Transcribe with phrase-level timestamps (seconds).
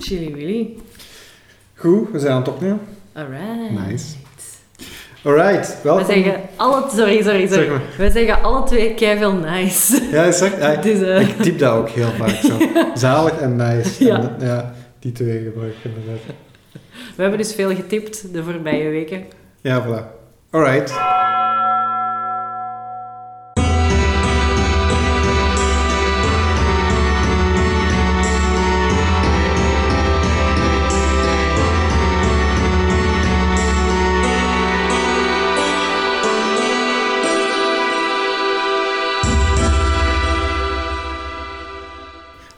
[0.00, 0.76] Chili Willy.
[1.74, 2.80] Goed, we zijn aan het opnemen.
[3.12, 3.88] Alright.
[3.88, 4.06] Nice.
[5.24, 6.06] Alright, We welkom.
[6.06, 6.84] zeggen alle...
[6.94, 7.68] Sorry, sorry, Zeg sorry.
[7.68, 7.80] maar.
[7.98, 10.02] We zeggen alle twee keiveel nice.
[10.10, 12.58] Ja, ja, Dus, eh, ik typ dat ook heel vaak zo.
[13.06, 14.04] Zalig en nice.
[14.04, 14.18] Ja.
[14.20, 16.20] En, ja, die twee gebruik ik inderdaad.
[17.16, 19.24] we hebben dus veel getipt de voorbije weken.
[19.60, 20.18] Ja, voilà.
[20.50, 20.92] Alright.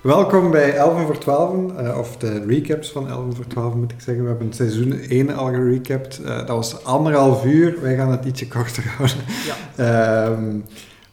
[0.02, 4.00] Welkom bij 11 voor 12, eh, of de recaps van 11 voor 12 moet ik
[4.00, 4.22] zeggen.
[4.22, 6.22] We hebben seizoen 1 al gerecapt.
[6.22, 9.16] Eh, dat was anderhalf uur, wij gaan het ietsje korter houden.
[9.76, 10.26] Ja.
[10.26, 10.56] Ehm,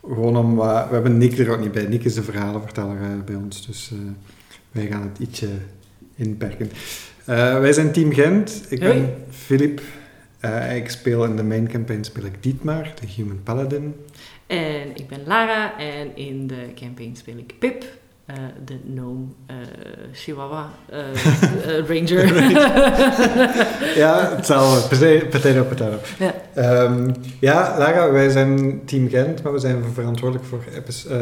[0.08, 1.86] gewoon om, wat- we hebben Nick er ook niet bij.
[1.86, 3.98] Nick is de verhalenverteller eh, bij ons, dus eh,
[4.72, 5.48] wij gaan het ietsje
[6.16, 6.72] inperken.
[7.26, 8.66] Eh, wij zijn Team Gent.
[8.70, 9.06] Ik ben Hoi.
[9.30, 9.82] Filip.
[10.40, 13.96] Eh, ik speel in de main campaign speel ik Dietmar, de Human Paladin.
[14.48, 17.84] En ik ben Lara en in de campaign speel ik Pip,
[18.30, 18.36] eh,
[18.66, 19.56] de gnome eh,
[20.14, 21.00] chihuahua eh,
[21.90, 22.52] ranger.
[23.96, 25.26] Ja, hetzelfde.
[25.30, 25.98] Potato, potato.
[26.20, 26.34] Ja.
[26.54, 30.64] Ehm, ja, Lara, wij zijn Team Gent, maar we zijn verantwoordelijk voor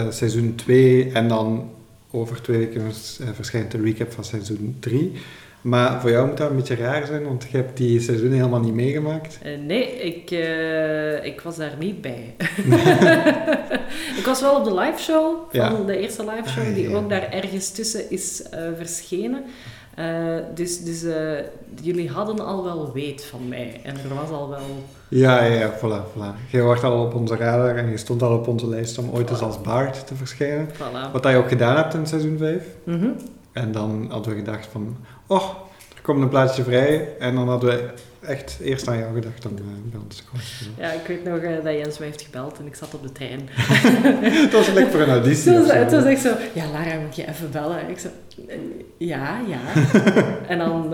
[0.09, 1.69] seizoen 2 en dan
[2.11, 5.11] over twee weken vers- verschijnt de recap van seizoen 3.
[5.67, 8.59] Maar voor jou moet dat een beetje raar zijn, want je hebt die seizoen helemaal
[8.59, 9.39] niet meegemaakt.
[9.43, 12.35] Eh, nee, ik, eh, ik was daar niet bij.
[14.19, 16.95] ik was wel op de live show van de eerste live show, Ah, die ja.
[16.95, 19.43] ook daar ergens tussen is eh, verschenen.
[20.53, 21.05] Dus dus
[21.81, 23.81] jullie hadden al wel weet van mij.
[23.83, 24.83] En er was al wel...
[25.07, 26.51] Ja, ja, ja, voilà, voilà.
[26.51, 29.29] Je wacht al op onze radar en je stond al op onze lijst om ooit
[29.29, 30.69] eens als Bard te verschijnen.
[30.69, 31.11] Voilà.
[31.11, 32.63] Wat dat je ook gedaan hebt in seizoen 5.
[32.83, 33.09] Mhm.
[33.57, 34.97] En dan hadden we gedacht van,
[35.27, 35.49] oh,
[35.95, 37.17] er komt een plaatsje vrij.
[37.19, 37.89] En dan hadden we
[38.27, 40.23] echt eerst aan jou gedacht dan eh, bij ons.
[40.77, 43.11] Ja, ik weet nog eh, dat Jens mij heeft gebeld en ik zat op de
[43.11, 43.49] trein.
[44.43, 45.51] Het was lekker voor een auditie.
[45.51, 45.73] Het was, zo.
[45.75, 47.89] het was echt zo, ja Lara, moet je even bellen?
[47.89, 48.07] Ik zo,
[48.47, 48.57] "Eh,
[48.97, 49.59] ja, ja.
[50.51, 50.93] en dan,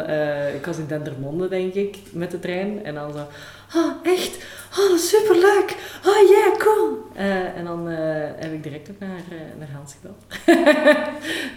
[0.55, 2.85] ik was in Dendermonde, denk ik, met de trein.
[2.85, 3.27] En dan zo,
[3.75, 4.37] oh, echt?
[4.79, 5.75] Oh, dat is superleuk.
[6.05, 6.97] Oh, yeah, cool.
[7.13, 7.95] Eh, en dan eh,
[8.35, 10.23] heb ik direct ook naar, eh, naar Hans gebeld.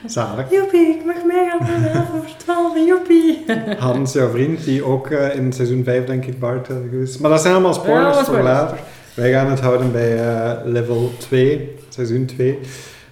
[0.15, 0.51] Zalig.
[0.51, 3.45] Joepie, ik mag meegaan naar 11 over 12, joepie.
[3.79, 7.21] Hans, jouw vriend, die ook in seizoen 5 denk ik Bart is geweest.
[7.21, 8.61] Maar dat zijn allemaal spoilers Ja, allemaal voor spoilers.
[8.61, 8.79] later.
[9.15, 12.59] Wij gaan het houden bij eh, level 2, seizoen 2.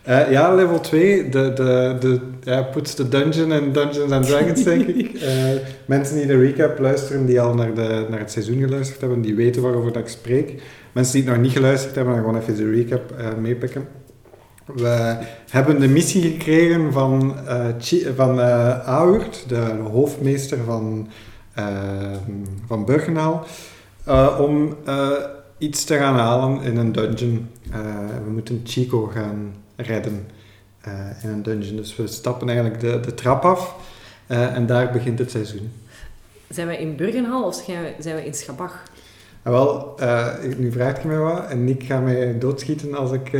[0.04, 4.62] Eh, ja, level 2, de, de, de, ja, puts the dungeon en Dungeons and Dragons,
[4.62, 5.12] denk ik.
[5.24, 5.30] Eh,
[5.86, 9.34] mensen die de recap luisteren, die al naar, de, naar het seizoen geluisterd hebben, die
[9.34, 10.62] weten waarover dat ik spreek.
[10.92, 13.88] Mensen die het nog niet geluisterd hebben, dan gewoon even de recap eh, meepikken.
[14.74, 15.16] We
[15.50, 17.36] hebben de missie gekregen van,
[18.16, 19.60] van Aurt, de
[19.90, 21.08] hoofdmeester van,
[22.66, 23.46] van Burgenhaal,
[24.38, 24.76] om
[25.58, 27.48] iets te gaan halen in een dungeon.
[28.24, 30.26] We moeten Chico gaan redden
[30.80, 31.76] eh, in een dungeon.
[31.76, 33.76] Dus we stappen eigenlijk de, de trap af
[34.26, 35.72] eh, en daar begint het seizoen.
[36.48, 37.54] Zijn we in Burgenhal of
[37.98, 38.82] zijn we, in Schabach?
[39.42, 43.30] En wel, eh, nu vraagt je mij wat en ik ga mij doodschieten als ik...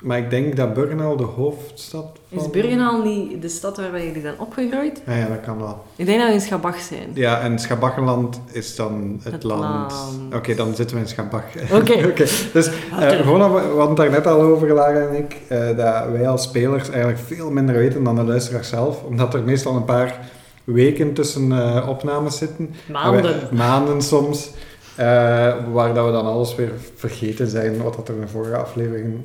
[0.00, 2.38] maar ik denk dat Burgenhaal de hoofdstad van...
[2.38, 5.02] Is Burgenhal niet de stad waar jullie zijn opgegroeid?
[5.06, 5.82] Ja, ja, dat kan wel.
[5.96, 7.10] Ik denk dat we in Schabach zijn.
[7.14, 9.62] Ja, en Schabachenland is dan het, Het land.
[9.92, 10.34] land.
[10.34, 11.44] Oké, dan zitten we in Schabach.
[11.80, 12.12] Oké.
[12.52, 16.10] Dus eh, gewoon, we hadden het daar net al over, Lara en ik, eh, dat
[16.12, 19.84] wij als spelers eigenlijk veel minder weten dan de luisteraar zelf, omdat er meestal een
[19.84, 20.18] paar
[20.64, 22.74] weken tussen eh, opnames zitten.
[22.92, 23.22] Maanden.
[23.22, 24.50] Wij- maanden soms.
[25.72, 29.20] waar dat we dan alles weer vergeten zijn wat dat er in de vorige aflevering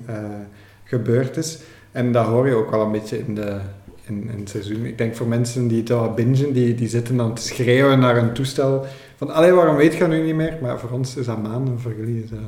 [0.85, 1.59] gebeurd is.
[1.91, 3.59] En dat hoor je ook wel een beetje in, de,
[4.03, 4.85] in, in het seizoen.
[4.85, 8.17] Ik denk voor mensen die het al bingen, die, die zitten dan te schreeuwen naar
[8.17, 8.85] een toestel.
[9.15, 10.57] Van, allee, waarom weet je nu niet meer?
[10.61, 12.39] Maar voor ons is dat maanden, voor jullie is dat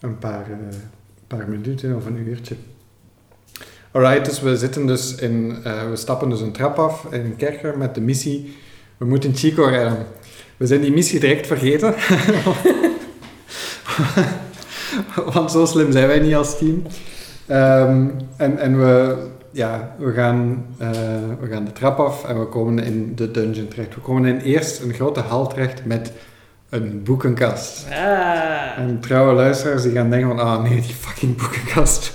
[0.00, 0.76] een paar, eh,
[1.26, 2.54] paar minuten of een uurtje.
[3.90, 7.36] Alright, dus we zitten dus in, eh, we stappen dus een trap af in een
[7.36, 8.56] kerker met de missie,
[8.96, 10.06] we moeten Chico redden.
[10.56, 11.94] We zijn die missie direct vergeten.
[15.32, 16.82] Want zo slim zijn wij niet als team.
[17.46, 19.16] Ehm, en, en we,
[19.50, 20.90] ja, we, gaan, eh,
[21.40, 23.94] we gaan de trap af en we komen in de dungeon terecht.
[23.94, 26.12] We komen in eerst een grote hal terecht met
[26.68, 27.86] een boekenkast.
[27.90, 28.78] Ah.
[28.78, 32.12] En trouwe luisteraars die gaan denken van, ah nee, die fucking boekenkast.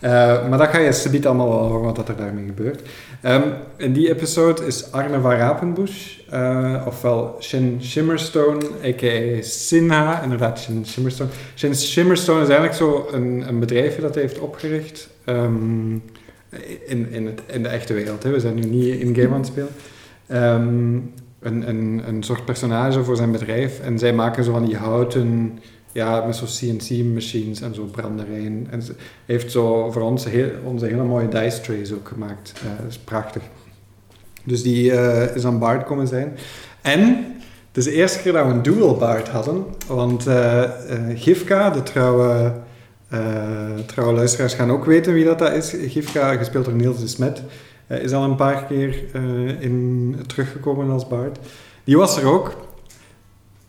[0.00, 2.88] Eh, maar dat ga je subiet allemaal wel horen wat er daarmee gebeurt.
[3.20, 3.42] Ehm,
[3.76, 9.42] in die episode is Arne van Rapenbush, eh, ofwel Shin Shimmerstone, a.k.a.
[9.42, 11.30] Sinha, inderdaad Shin Shimmerstone.
[11.54, 15.08] Shin Shimmerstone is eigenlijk zo een, bedrijfje dat hij heeft opgericht.
[15.24, 15.92] Ehm,
[16.86, 18.22] in, in, het, in de echte wereld.
[18.22, 18.30] Hè.
[18.30, 19.68] We zijn nu niet in game aan het spelen.
[20.26, 20.98] Ehm,
[21.40, 23.80] een, een soort personage voor zijn bedrijf.
[23.80, 25.58] En zij maken zo van die houten,
[25.92, 28.66] ja, met zo'n CNC-machines en zo branderijen.
[28.70, 28.82] En
[29.26, 30.26] heeft zo voor ons
[30.64, 32.52] onze hele mooie dice trays ook gemaakt.
[32.56, 33.42] Eh, dat is prachtig.
[34.44, 36.36] Dus die eh, is aan Bard komen zijn.
[36.80, 37.00] En
[37.68, 39.64] het is de eerste keer dat we een dual Bard hadden.
[39.86, 40.70] Want eh,
[41.14, 42.52] Gifka, de trouwe,
[43.86, 45.74] trouwe luisteraars gaan ook weten wie dat, dat is.
[45.86, 47.42] Gifka, gespeeld door Niels de Smet,
[47.86, 49.04] is al een paar keer
[49.60, 51.38] in, teruggekomen als Bard.
[51.84, 52.69] Die was er ook.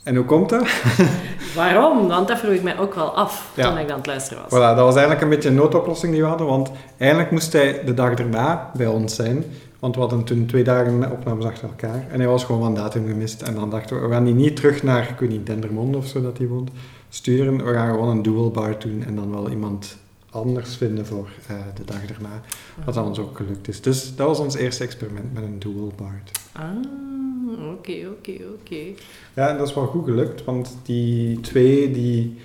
[0.03, 0.67] En hoe komt dat?
[1.55, 2.07] Waarom?
[2.07, 3.69] Want dat vroeg ik mij ook wel af Ja.
[3.69, 4.51] toen ik aan het luisteren was.
[4.51, 7.81] Voilà, dat was eigenlijk een beetje een noodoplossing die we hadden, want eigenlijk moest hij
[7.85, 9.43] de dag erna bij ons zijn,
[9.79, 13.07] want we hadden toen twee dagen opnames achter elkaar en hij was gewoon van datum
[13.07, 13.41] gemist.
[13.41, 16.05] En dan dachten we, we gaan die niet terug naar, ik weet niet, Dendermonde of
[16.07, 16.69] zo dat hij woont,
[17.09, 17.65] sturen.
[17.65, 19.97] We gaan gewoon een dual bar doen en dan wel iemand
[20.29, 22.41] anders vinden voor eh, de dag daarna,
[22.85, 23.81] wat dan ons ook gelukt is.
[23.81, 26.21] Dus dat was ons eerste experiment met een dual bar.
[26.51, 26.63] Ah,
[27.53, 29.01] oké, oké, oké.
[29.33, 32.37] Ja, en dat is wel goed gelukt, want die twee, die,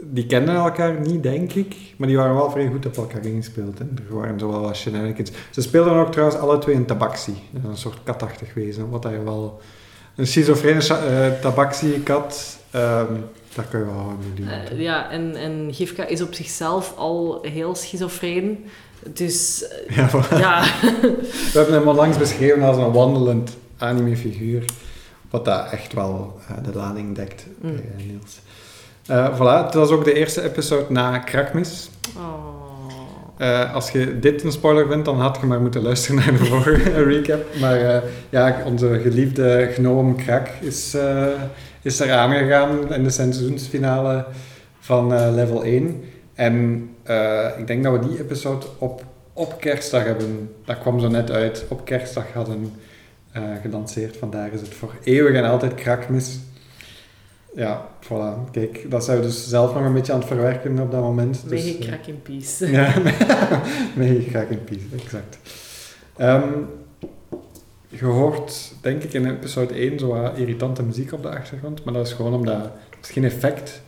[0.00, 1.76] die kenden elkaar niet, denk ik.
[1.96, 3.80] Maar die waren wel vrij goed op elkaar ingespeeld.
[3.80, 5.30] En er waren zo wel wat shenanigans.
[5.50, 7.34] Ze speelden ook trouwens alle twee een tabaxi.
[7.64, 8.90] Een soort katachtig wezen.
[8.90, 9.60] Wat hij wel...
[10.16, 13.12] Een schizofrene uh, tabaxi-kat, ehm,
[13.54, 14.48] daar kun je wel mee doen.
[14.48, 18.64] Eh, ja, en, en Gifka is op zichzelf al heel schizofreen.
[19.12, 20.38] Dus eh, ja, voilà.
[20.38, 20.62] ja,
[21.52, 24.64] We hebben hem onlangs beschreven als een wandelend anime-figuur.
[25.30, 27.72] Wat dat echt wel eh, de lading dekt Mm.
[27.76, 28.40] bij eh, Niels.
[29.06, 31.90] Eh, voilà, het was ook de eerste episode na Krakmis.
[32.16, 33.74] oh.
[33.74, 37.02] Als je dit een spoiler vindt, dan had je maar moeten luisteren naar de vorige
[37.12, 37.44] recap.
[37.60, 40.96] Maar ja, onze geliefde gnome Krak is,
[41.82, 44.24] is er aangegaan in de seizoensfinale
[44.80, 46.04] van level 1.
[46.34, 46.88] En
[47.58, 51.64] ik denk dat we die episode op, op kerstdag hebben, dat kwam zo net uit,
[51.68, 52.72] op kerstdag hadden
[53.62, 54.16] gelanceerd.
[54.16, 56.38] Vandaar is het voor eeuwig en altijd Krakmis.
[57.54, 58.50] Ja, voilà.
[58.50, 61.48] Kijk, dat zijn we dus zelf nog een beetje aan het verwerken op dat moment.
[61.48, 62.70] Dus, eh, krak in peace.
[62.78, 62.94] ja,
[63.96, 65.38] nee, ik ga geen peace, exact.
[66.16, 66.48] Ehm,
[67.88, 71.94] je hoort, denk ik, in episode 1 zo wat irritante muziek op de achtergrond, maar
[71.94, 73.82] dat is gewoon omdat, dat is geen effect,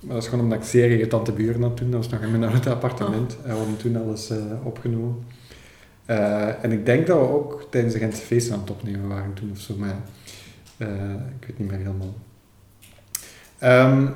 [0.00, 2.38] maar dat is gewoon omdat ik zeer irritante buren had toen, dat was nog in
[2.38, 5.24] mijn oude appartement, en we hadden toen alles eh, opgenomen.
[6.06, 9.32] Eh, en ik denk dat we ook tijdens de Gentse feesten aan het opnemen waren
[9.32, 9.96] toen of zo, maar
[10.76, 10.88] eh,
[11.40, 12.14] ik weet niet meer helemaal.
[13.58, 14.06] Ehm,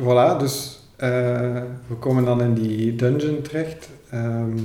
[0.00, 3.88] voilà, dus eh, we komen dan in die dungeon terecht.
[4.10, 4.58] Ehm,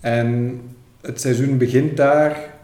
[0.00, 0.60] en
[1.00, 2.54] het seizoen begint daar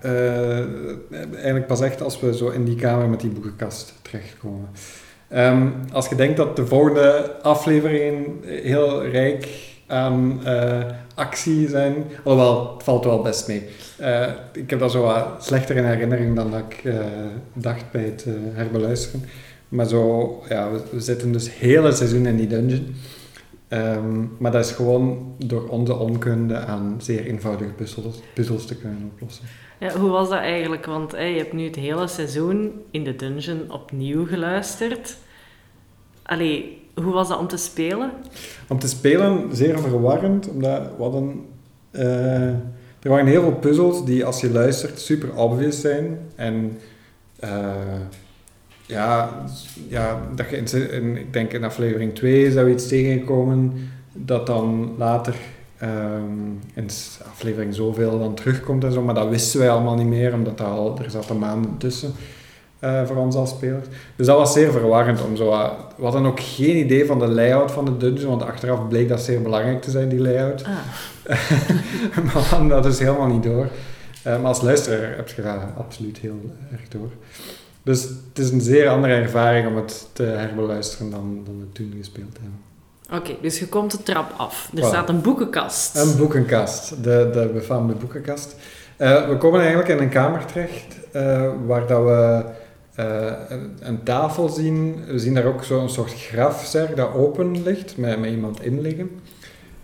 [1.32, 4.68] eigenlijk pas echt als we zo in die kamer met die boekenkast terechtkomen.
[5.28, 10.80] Ehm, als je denkt dat de volgende afleveringen heel rijk aan eh,
[11.14, 13.66] actie zijn, alhoewel, het valt wel best mee.
[13.98, 16.98] Eh, ik heb dat zo wat slechter in herinnering dan dat ik eh,
[17.52, 19.24] dacht bij het herbeluisteren.
[19.68, 22.94] Maar zo, ja, we, zitten dus hele seizoen in die dungeon.
[23.68, 27.72] Ehm, maar dat is gewoon door onze onkunde aan zeer eenvoudige
[28.34, 29.44] puzzels, te kunnen oplossen.
[29.78, 30.86] Ja, hoe was dat eigenlijk?
[30.86, 35.16] Want je hebt nu het hele seizoen in de dungeon opnieuw geluisterd.
[36.22, 38.10] Allee, hoe was dat om te spelen?
[38.68, 41.44] Om te spelen, zeer verwarrend, omdat we hadden...
[41.90, 42.48] eh,
[43.02, 46.18] er waren heel veel puzzels die, als je luistert, super obvious zijn.
[46.34, 46.78] En
[47.38, 48.00] eh,
[48.86, 49.44] ja,
[49.88, 53.72] ja, dat je in, ik denk in aflevering 2 zou iets tegenkomen
[54.12, 55.34] dat dan later
[55.78, 56.88] ehm, in
[57.30, 59.02] aflevering zoveel dan terugkomt en zo.
[59.02, 62.12] Maar dat wisten wij allemaal niet meer, omdat dat al, er zaten maanden tussen
[62.82, 63.86] eh, voor ons als spelers.
[64.16, 65.46] Dus dat was zeer verwarrend om zo...
[65.48, 69.08] wat- we hadden ook geen idee van de layout van de dungeon, want achteraf bleek
[69.08, 70.64] dat zeer belangrijk te zijn, die layout.
[70.64, 70.70] Ah,
[72.24, 73.66] maar we hadden dat dus helemaal niet door.
[74.22, 76.40] Eh, maar als luisteraar heb je dat absoluut heel
[76.72, 77.08] erg door.
[77.82, 81.94] Dus het is een zeer andere ervaring om het te herbeluisteren dan, dan we toen
[81.98, 82.60] gespeeld hebben.
[83.20, 84.70] Oké, dus je komt de trap af.
[84.74, 84.86] Er Voilà.
[84.86, 85.96] staat een boekenkast.
[85.96, 88.56] Een boekenkast, de, de befaamde boekenkast.
[88.96, 92.44] Eh, we komen eigenlijk in een kamer terecht eh, waar dat we
[92.94, 93.32] eh,
[93.80, 95.04] een, tafel zien.
[95.06, 99.10] We zien daar ook zo'n soort grafzerk dat open ligt, met, met iemand in liggen.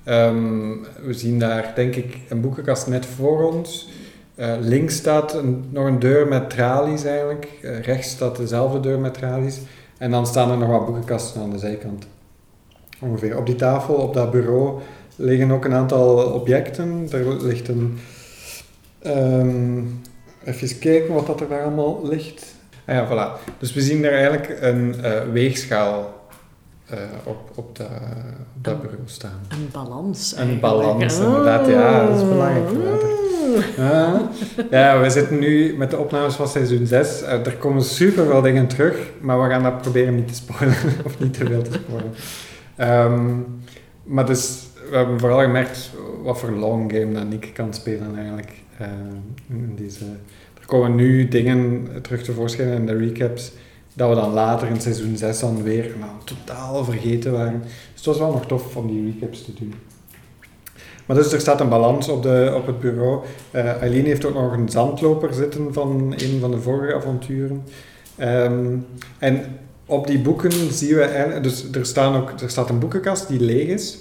[0.05, 0.73] Ehm,
[1.03, 3.89] we zien daar, denk ik, een boekenkast net voor ons.
[4.35, 7.49] Eh, links staat nog een deur met tralies eigenlijk.
[7.63, 9.61] Eh, rechts staat dezelfde deur met tralies.
[9.99, 12.07] En dan staan er nog wat boekenkasten aan de zijkant.
[13.01, 13.39] Ongeveer.
[13.39, 14.81] Op die tafel, op dat bureau,
[15.17, 17.09] liggen ook een aantal objecten.
[17.13, 17.99] Er ligt een...
[18.99, 19.83] ehm,
[20.45, 22.57] even kijken wat dat er daar allemaal ligt.
[22.89, 23.57] Ah ja, voilà.
[23.59, 26.17] Dus we zien daar eigenlijk een eh, weegschaal.
[26.87, 29.41] eh, op, op, dat, op dat Een- bureau staan.
[29.49, 30.33] Een balans.
[30.33, 30.61] Een eigenlijk.
[30.61, 31.67] balans, inderdaad.
[31.69, 33.09] Ja, dat is belangrijk voor later.
[33.77, 34.29] Ja,
[34.71, 37.23] ja, we zitten nu met de opnames van seizoen 6.
[37.23, 40.77] Eh, er komen super veel dingen terug, maar we gaan dat proberen niet te spoilen,
[41.07, 42.13] of niet te veel te spoilen.
[42.77, 43.37] Ehm,
[44.05, 45.91] maar dus, we hebben vooral gemerkt
[46.23, 48.53] wat voor long game dat Nick kan spelen eigenlijk.
[49.49, 50.05] in deze,
[50.69, 53.53] komen nu dingen terug tevoorschijn in de recaps,
[53.95, 57.61] dat we dan later in seizoen 6 dan weer nou, totaal vergeten waren.
[57.63, 59.75] Dus het was wel nog tof om die recaps te doen.
[61.07, 63.25] Maar dus er staat een balans op, de, op het bureau.
[63.51, 67.63] Eh Eileen heeft ook nog een zandloper zitten van een van de vorige avonturen.
[68.17, 68.77] Ehm,
[69.19, 69.45] en
[69.87, 71.39] op die boeken zien we.
[71.43, 73.99] Dus er, staan ook, er staat een boekenkast die leeg is.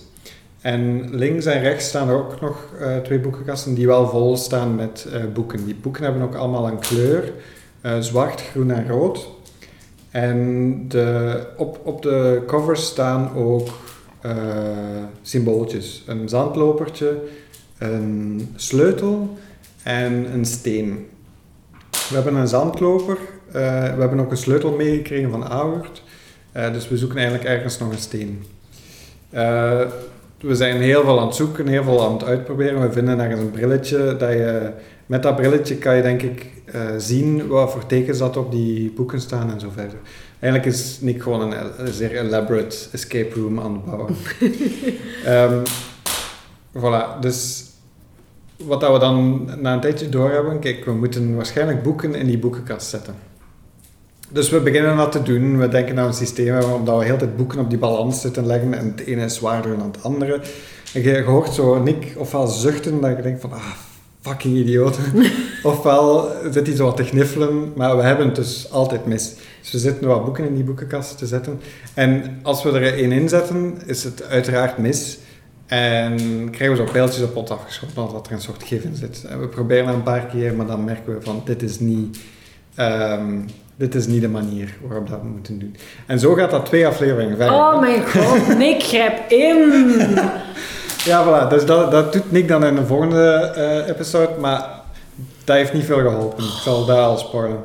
[0.68, 4.76] En links en rechts staan er ook nog eh, twee boekenkasten die wel vol staan
[4.76, 5.66] met eh, boeken.
[5.66, 7.34] Die boeken hebben ook allemaal een kleur.
[7.82, 9.30] eh, zwart, groen en rood.
[10.12, 13.68] En de, op, op de covers staan ook
[15.22, 16.04] symbooltjes.
[16.08, 17.18] Een zandlopertje,
[17.78, 19.38] een sleutel
[19.84, 21.08] en een steen.
[22.10, 23.18] We hebben een zandloper,
[23.52, 23.60] we
[23.98, 26.04] hebben ook een sleutel meegekregen van Auwert.
[26.52, 28.44] Dus we zoeken eigenlijk ergens nog een steen.
[30.38, 32.82] Eh, we zijn heel veel aan het zoeken, heel veel aan het uitproberen.
[32.82, 34.16] We vinden ergens een brilletje.
[34.18, 34.72] Dat je,
[35.06, 38.92] met dat brilletje kan je denk ik eh, zien wat voor tekens dat op die
[38.92, 39.98] boeken staan en zo verder.
[40.40, 44.16] Eigenlijk is Nick gewoon een, een zeer elaborate escape room aan het bouwen.
[45.26, 45.64] Ehm,
[46.78, 47.66] voilà, dus
[48.58, 52.38] wat dat we dan na een tijdje doorhebben, kijk, we moeten waarschijnlijk boeken in die
[52.38, 53.16] boekenkast zetten.
[54.30, 55.58] Dus we beginnen dat te doen.
[55.58, 58.74] We denken aan een systeem omdat we heel tijd boeken op die balans zitten leggen
[58.74, 60.42] en het ene is zwaarder dan het andere.
[60.94, 63.72] En je hoort zo Nick ofwel zuchten dat je denkt van, ah,
[64.22, 65.04] fucking idioten.
[65.64, 69.34] ofwel zit hij zo wat te gniffelen, maar we hebben het dus altijd mis.
[69.62, 71.60] Dus we zitten wat boeken in die boekenkast te zetten.
[71.94, 75.18] En als we er één in zetten, is het uiteraard mis.
[75.66, 79.26] En krijgen we zo pijltjes op ons afgeschoten, omdat er een soort gif in zit.
[79.30, 82.18] En we proberen dat een paar keer, maar dan merken we van, dit is niet...
[82.76, 83.40] ehm,
[83.78, 85.76] dit is niet de manier waarop dat we moeten doen.
[86.06, 87.56] En zo gaat dat twee afleveringen verder.
[87.56, 89.72] Oh mijn god, Nick, grijp in!
[91.08, 91.50] Ja, voilà.
[91.50, 94.70] Dus dat, dat doet Nick dan in de volgende eh, episode, maar
[95.44, 96.44] dat heeft niet veel geholpen.
[96.44, 97.60] Ik zal dat al spoilen.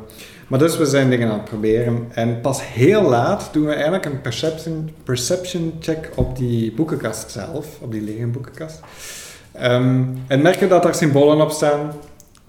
[0.47, 2.09] Maar dus we zijn dingen aan het proberen.
[2.11, 7.67] En pas heel laat doen we eigenlijk een perception, perception check op die boekenkast zelf,
[7.81, 8.81] op die lege boekenkast.
[9.53, 11.93] Ehm, en merken dat er symbolen op staan,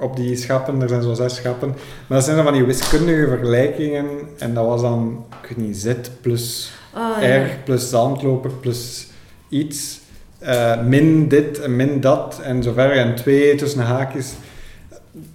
[0.03, 0.81] op die schappen.
[0.81, 1.67] Er zijn zo zes schappen.
[2.07, 4.05] Maar dat zijn dan van die wiskundige vergelijkingen.
[4.38, 7.36] En dat was dan, ik weet niet, Z plus Oh, ja.
[7.43, 9.07] R plus zandloper plus
[9.50, 10.00] iets.
[10.39, 12.98] eh, min dit en min dat en zo verder.
[12.98, 14.33] En twee tussen haakjes.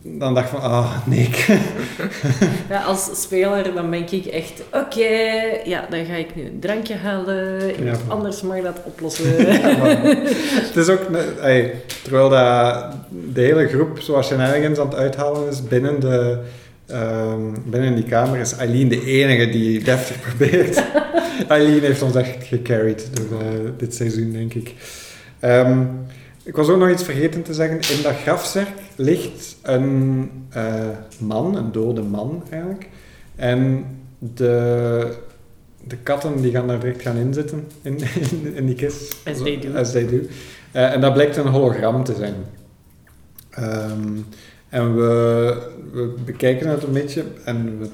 [0.02, 1.30] Dan dacht ik van, ah, nee.
[2.70, 5.08] Ja, als speler dan denk ik echt, oké,
[5.64, 7.94] ja, dan ga ik nu een drankje halen, Ja.
[8.08, 9.24] anders mag dat oplossen.
[10.68, 11.00] het is ook,
[11.42, 12.86] ey, terwijl dat
[13.34, 16.38] de hele groep zo shenanigans aan het uithalen is binnen, de,
[16.86, 20.82] ehm, binnen die kamer, is Eileen de enige die deftig probeert.
[21.48, 24.74] Eileen heeft ons echt gecarried door eh, dit seizoen, denk ik.
[25.40, 25.82] Ehm,
[26.44, 27.76] ik was ook nog iets vergeten te zeggen.
[27.96, 28.68] In dat grafzerk
[28.98, 30.88] ligt een eh,
[31.18, 32.88] man, een dode man eigenlijk.
[33.36, 33.84] En
[34.18, 35.16] de,
[35.84, 37.98] de katten die gaan daar direct gaan inzitten in,
[38.30, 39.16] in, in die kist.
[39.24, 39.74] As they do.
[39.74, 40.20] As they do.
[40.72, 42.34] Eh, en dat blijkt een hologram te zijn.
[43.50, 44.16] Ehm,
[44.68, 45.62] en we,
[45.92, 47.88] we bekijken het een beetje en we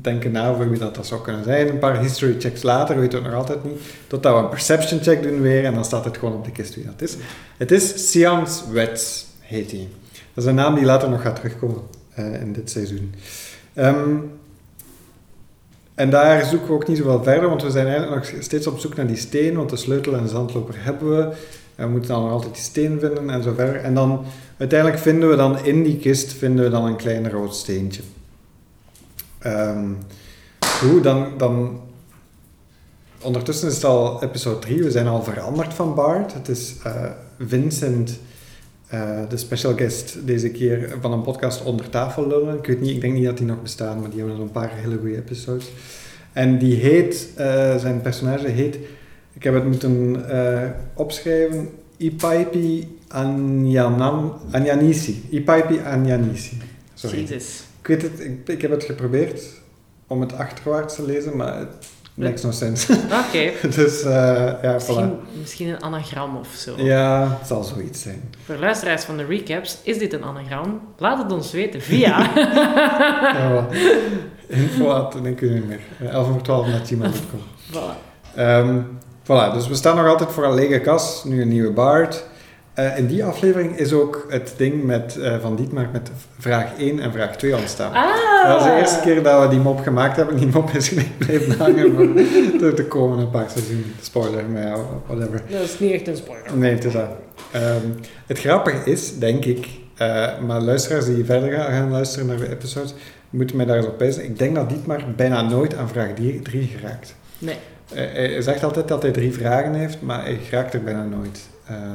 [0.00, 1.68] denken na over wie dat, dat zou kunnen zijn.
[1.68, 3.80] Een paar history checks later, weten we het nog altijd niet.
[4.06, 6.74] Totdat we een perception check doen weer en dan staat het gewoon op de kist
[6.74, 7.16] wie dat is.
[7.56, 9.88] Het is Sians Wets, heet hij.
[10.34, 11.82] Dat is een naam die later nog gaat terugkomen
[12.14, 13.14] eh, in dit seizoen.
[13.74, 14.16] Ehm,
[15.94, 18.78] en daar zoeken we ook niet zoveel verder, want we zijn eigenlijk nog steeds op
[18.78, 21.22] zoek naar die steen, want de sleutel en de zandloper hebben we.
[21.74, 23.76] En we moeten dan nog altijd die steen vinden en zo verder.
[23.76, 24.24] En dan
[24.56, 28.02] uiteindelijk vinden we dan in die kist vinden we dan een klein rood steentje.
[29.38, 29.88] Ehm,
[30.80, 31.80] hoe, dan, dan...
[33.20, 36.34] Ondertussen is het al episode 3, we zijn al veranderd van Bart.
[36.34, 37.04] Het is eh,
[37.38, 38.18] Vincent,
[38.92, 42.58] eh, de special guest deze keer van een podcast Onder Tafel Lullen.
[42.58, 44.70] Ik weet niet, ik denk niet dat die nog bestaan, maar die hebben zo'n paar
[44.74, 45.70] hele goede episodes.
[46.32, 48.78] En die heet, eh, zijn personage heet,
[49.32, 55.22] ik heb het moeten eh, opschrijven, Ipaipi Anyanam, Anyanisi.
[55.30, 56.56] Ipaipi Anyanisi.
[56.94, 57.20] Sorry.
[57.20, 57.62] Jezus.
[57.80, 59.42] Ik weet het, ik, ik heb het geprobeerd
[60.06, 62.92] om het achterwaarts te lezen, maar het makes no sense.
[63.28, 63.50] Oké.
[63.76, 65.38] dus eh, ja, Misschien, voilà.
[65.40, 66.74] misschien een anagram of zo.
[66.76, 68.34] Ja, het zal zoiets zijn.
[68.44, 70.80] Voor luisteraars van de recaps, is dit een anagram?
[70.98, 72.18] Laat het ons weten via...
[73.32, 73.66] Ja.
[74.46, 75.80] Info at, kun je niet meer.
[76.10, 77.40] 11 voor 12 naar gmail.com.
[77.72, 78.10] voilà.
[78.34, 78.80] Ehm,
[79.22, 82.24] voilà, dus we staan nog altijd voor een lege kas, nu een nieuwe Bard.
[82.74, 87.00] Eh, in die aflevering is ook het ding met, eh, van Dietmar met vraag 1
[87.00, 87.92] en vraag 2 ontstaan.
[87.92, 88.48] Ah!
[88.48, 90.36] Dat was de eerste keer dat we die mop gemaakt hebben.
[90.36, 93.92] Die mop is gelijk blijven hangen voor de, de komende paar seizoenen.
[94.00, 94.76] Spoiler, maar
[95.06, 95.42] whatever.
[95.48, 96.56] Dat is niet echt een spoiler.
[96.56, 97.08] Nee, het is dat.
[97.50, 97.86] Ehm,
[98.26, 102.94] het grappige is, denk ik, eh, maar luisteraars die verder gaan, luisteren naar de episodes,
[103.30, 104.24] moeten mij daar eens op wijzen.
[104.24, 106.10] Ik denk dat Dietmar bijna nooit aan vraag
[106.42, 107.14] 3 geraakt.
[107.38, 107.56] Nee.
[107.94, 111.40] Hij zegt altijd dat hij drie vragen heeft, maar hij geraakt er bijna nooit.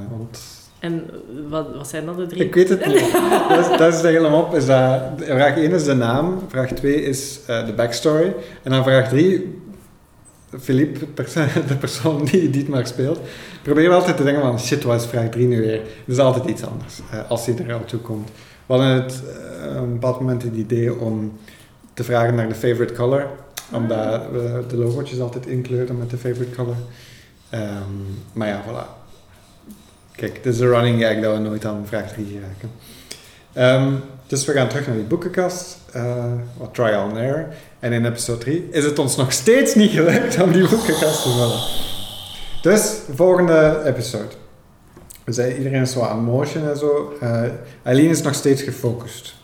[0.10, 0.40] Want
[0.80, 1.10] En
[1.50, 2.44] wat, wat zijn dan de drie?
[2.44, 3.12] ik weet het niet.
[3.50, 4.56] dat, is, dat is de hele mop.
[4.56, 8.36] Is dat, vraag 1 is de naam, vraag 2 is eh, de backstory.
[8.64, 9.62] En dan vraag 3,
[10.60, 11.00] Philippe,
[11.68, 13.20] de persoon die Dietmar speelt,
[13.62, 15.80] probeert altijd te denken van shit, wat is vraag 3 nu weer?
[15.80, 18.30] Het is altijd iets anders, eh, als hij er al toe komt.
[18.66, 19.24] We hadden het,
[19.62, 21.38] eh, op een bepaald moment het idee om
[21.94, 23.28] te vragen naar de favorite color,
[23.74, 26.76] omdat we de logootjes altijd inkleurden met de favorite color.
[27.50, 27.94] Ehm,
[28.34, 28.97] maar ja, voilà.
[30.18, 32.72] Kijk, het is de running gag dat we nooit aan vraag 3 geraken.
[33.54, 33.94] Ehm,
[34.28, 37.48] dus we gaan terug naar die boekenkast, eh, wat trial and error.
[37.80, 41.30] En in episode 3 is het ons nog steeds niet gelukt om die boekenkast te
[41.30, 41.60] vullen.
[42.62, 44.34] Dus, volgende episode.
[45.24, 47.18] We zijn, iedereen is zo aan motion en zo.
[47.20, 47.44] Eh
[47.84, 49.36] Eileen is nog steeds gefocust.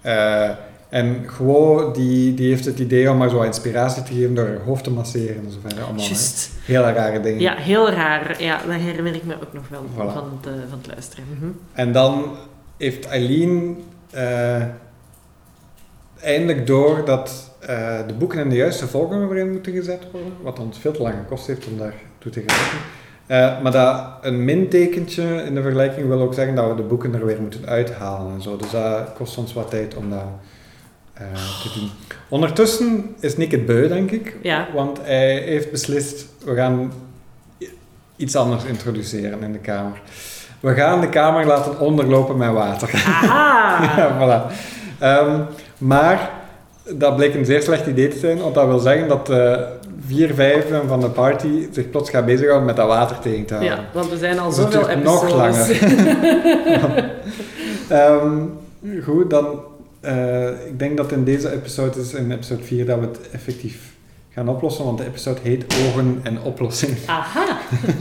[0.00, 0.50] Eh,
[0.90, 4.60] en gewoon, die, die heeft het idee om maar zo inspiratie te geven door haar
[4.64, 5.84] hoofd te masseren en zo verder.
[5.84, 6.04] Allemaal
[6.64, 7.40] hele rare dingen.
[7.40, 8.42] Ja, heel raar.
[8.42, 10.12] Ja, dat herinner ik me ook nog wel Voilà.
[10.12, 11.24] van, het, eh, van het luisteren.
[11.38, 11.50] Mhm.
[11.72, 12.24] En dan
[12.76, 14.62] heeft Eileen eh,
[16.22, 20.58] eindelijk door dat eh, de boeken in de juiste volgorde erin moeten gezet worden, wat
[20.58, 22.78] ons veel te lang gekost heeft om daartoe te geraken.
[23.26, 27.14] Eh, maar dat een mintekentje in de vergelijking wil ook zeggen dat we de boeken
[27.14, 28.56] er weer moeten uithalen en zo.
[28.56, 30.24] Dus dat kost ons wat tijd om dat
[31.20, 31.90] eh, te doen.
[32.28, 34.36] Ondertussen is Nick het beu, denk ik.
[34.42, 34.68] Ja.
[34.74, 36.92] Want hij heeft beslist, we gaan
[38.16, 40.00] iets anders introduceren in de kamer.
[40.60, 42.90] We gaan de kamer laten onderlopen met water.
[43.06, 43.82] Aha!
[43.96, 44.52] ja, voilà.
[44.98, 45.40] Ehm,
[45.78, 46.30] maar
[46.94, 49.60] dat bleek een zeer slecht idee te zijn, want dat wil zeggen dat eh
[50.06, 53.76] vier vijfden van de party zich plots gaat bezighouden met dat water tegen te houden.
[53.76, 55.68] Ja, want we zijn al zoveel duurt nog episodes.
[57.88, 58.38] Ehm,
[59.04, 59.69] goed, dan...
[60.00, 63.92] eh, ik denk dat in deze episode is, in episode 4, dat we het effectief
[64.30, 66.96] gaan oplossen, want de episode heet Ogen en Oplossing.
[67.06, 67.58] Aha!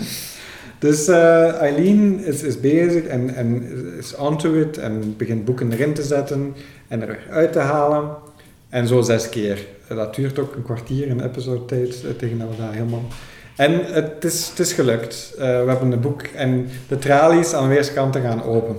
[0.80, 3.64] Dus eh, Eileen is, is bezig en, en
[3.98, 6.56] is onto it en begint boeken erin te zetten
[6.88, 8.10] en er weer uit te halen.
[8.70, 9.66] En zo zes keer.
[9.88, 13.04] Dat duurt ook een kwartier een episode tijd eh, tegen dat we dat helemaal...
[13.56, 15.34] En het is, het is gelukt.
[15.38, 18.76] We hebben een boek en de tralies aan weerskanten gaan open.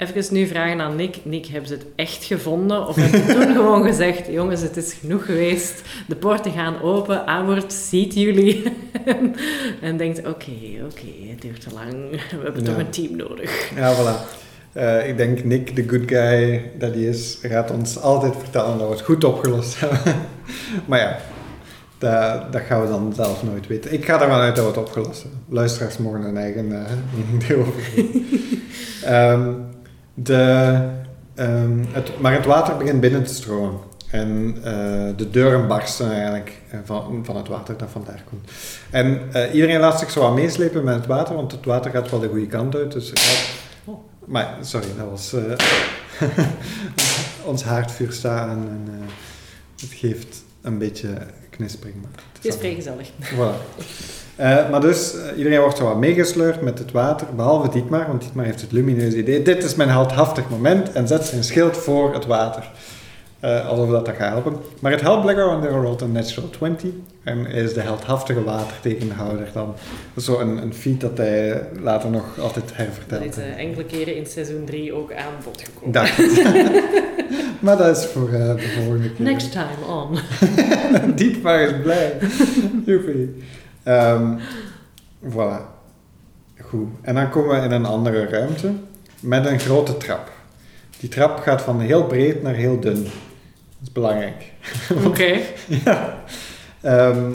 [0.00, 1.16] Even nu vragen aan Nick.
[1.22, 2.86] Nick, hebben ze het echt gevonden?
[2.86, 5.82] Of hebben ze toen gewoon gezegd, jongens, het is genoeg geweest.
[6.06, 8.62] De poorten gaan open, Aanwoord ziet jullie.
[9.80, 10.52] en denkt, oké,
[10.84, 12.10] oké, het duurt te lang.
[12.10, 13.70] We hebben toch een team nodig.
[13.76, 14.38] Ja, voilà.
[14.72, 18.88] Eh, ik denk Nick, de good guy dat hij is, gaat ons altijd vertellen dat
[18.88, 20.14] we het goed opgelost hebben.
[20.86, 21.18] maar ja,
[21.98, 23.92] dat, dat gaan we dan zelf nooit weten.
[23.92, 25.40] Ik ga ervan uit dat we het opgelost hebben.
[25.48, 29.69] Luisteraars mogen hun eigen eh, mening erover geven.
[30.22, 30.78] De,
[31.34, 33.78] ehm, het, maar het water begint binnen te stromen.
[34.10, 38.50] En eh, de deuren barsten eigenlijk eh, van, van het water dat vandaar komt.
[38.90, 42.10] En eh, iedereen laat zich zo aan meeslepen met het water, want het water gaat
[42.10, 42.92] wel de goede kant uit.
[42.92, 43.12] Dus,
[43.84, 43.98] Oh.
[44.24, 45.34] Maar, sorry, dat was
[47.50, 49.10] ons haardvuur staan en eh,
[49.80, 51.08] het geeft een beetje
[51.50, 51.96] knispering.
[52.02, 53.10] Maar Het is vrij gezellig.
[53.10, 53.84] Voilà.
[54.40, 58.22] Eh, maar dus, eh, iedereen wordt zo wat meegesleurd met het water, behalve Dietmar, want
[58.22, 59.42] Dietmar heeft het lumineuze idee.
[59.42, 62.70] Dit is mijn heldhaftig moment en zet zijn schild voor het water.
[63.40, 64.56] Eh, alsof dat, dat gaat helpen.
[64.80, 66.90] Maar het helpt blijkbaar, want hij rolt een natural 20
[67.24, 69.66] en is de heldhaftige watertegenhouder dan.
[69.66, 69.76] Dat
[70.14, 73.24] is zo een, een feat dat hij later nog altijd Dat hervertelt.
[73.24, 75.92] is eh, enkele keren in seizoen 3 ook aan bod gekomen.
[75.92, 76.18] Dacht
[77.60, 79.24] maar dat is voor de volgende keer.
[79.24, 80.18] Next time on.
[81.16, 82.12] Dietmar is blij.
[82.86, 83.34] Joepie.
[83.82, 84.38] Ehm,
[85.24, 85.60] voilà.
[86.60, 86.88] Goed.
[87.00, 88.72] En dan komen we in een andere ruimte
[89.20, 90.30] met een grote trap.
[90.98, 93.02] Die trap gaat van heel breed naar heel dun.
[93.02, 93.12] Dat
[93.82, 94.52] is belangrijk.
[95.06, 95.38] Oké.
[95.84, 96.22] ja.
[96.80, 97.32] Ehm,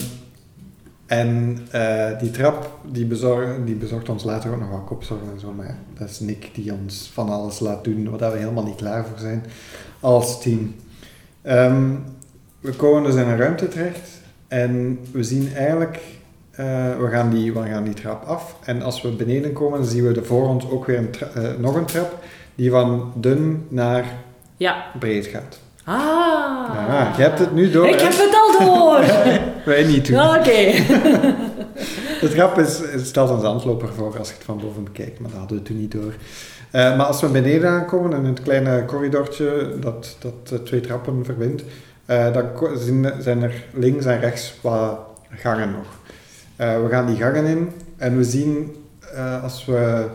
[1.06, 5.40] en eh, die trap die, bezorg, die bezorgt ons later ook nog wat kopzorgen en
[5.40, 5.52] zo.
[5.52, 9.06] Maar dat is Nick die ons van alles laat doen waar we helemaal niet klaar
[9.06, 9.44] voor zijn
[10.00, 10.76] als team.
[11.42, 11.92] Ehm,
[12.60, 14.10] we komen dus in een ruimte terecht
[14.48, 16.00] en we zien eigenlijk,
[16.56, 16.66] eh,
[17.00, 18.56] we, gaan die, we gaan die trap af.
[18.64, 21.76] En als we beneden komen, zien we er voor ons ook weer een eh, nog
[21.76, 22.24] een trap
[22.56, 24.06] die van dun naar
[24.58, 24.86] Ja.
[25.00, 25.60] breed gaat.
[25.84, 25.96] Ah.
[26.88, 27.88] Ja, je hebt het nu door.
[27.88, 28.04] Ik hè?
[28.04, 29.00] heb het al door!
[29.74, 30.20] Wij niet doen.
[30.20, 30.72] Oké.
[32.22, 35.40] De trap is, stelt een zandloper voor als je het van boven bekijkt, maar dat
[35.40, 36.14] hadden we toen niet door.
[36.72, 41.26] Eh, maar als we beneden aankomen in het kleine corridortje dat, dat de twee trappen
[41.26, 41.64] verbindt,
[42.06, 45.86] dan zijn er links en rechts wat gangen nog.
[46.56, 48.76] Eh, we gaan die gangen in en we zien
[49.14, 50.08] eh, als we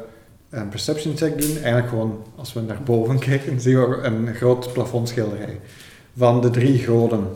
[0.50, 4.72] een perception check doen, eigenlijk gewoon als we naar boven kijken, zien we een groot
[4.72, 5.60] plafondschilderij
[6.16, 7.26] van de drie goden.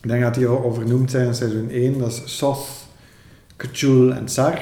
[0.00, 1.98] Ik denk dat die al zijn in seizoen 1.
[1.98, 2.86] Dat is Soth,
[3.56, 4.58] K'chul en Sar.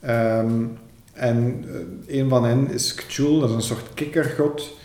[0.00, 0.64] Ehm,
[1.12, 1.64] en
[2.06, 4.76] eh, een van hen is K'chul, dat is een soort kikkergod.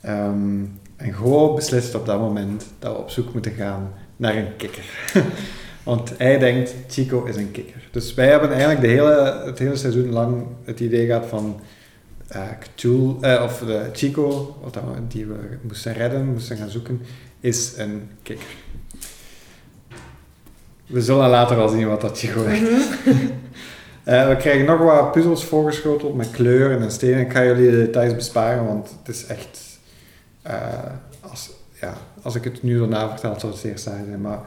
[0.00, 0.64] Ehm,
[0.96, 4.84] en Go beslist op dat moment dat we op zoek moeten gaan naar een kikker.
[5.86, 7.88] Want hij denkt, Chico is een kikker.
[7.90, 11.60] Dus wij hebben eigenlijk de hele, het hele seizoen lang het idee gehad van
[12.28, 12.40] eh
[13.20, 17.00] eh, of de Chico, wat we- die we moesten redden, moesten gaan zoeken,
[17.40, 18.46] is een kikker.
[20.86, 22.60] We zullen later wel zien wat dat Chico is.
[24.04, 27.20] Eh, we krijgen nog wat puzzels voorgeschoteld met kleuren en stenen.
[27.20, 29.78] Ik ga jullie de details besparen, want het is echt...
[30.42, 30.54] eh,
[31.20, 34.20] als, ja, als ik het nu daarna vertel, zal het zeer saai zijn.
[34.20, 34.40] Maar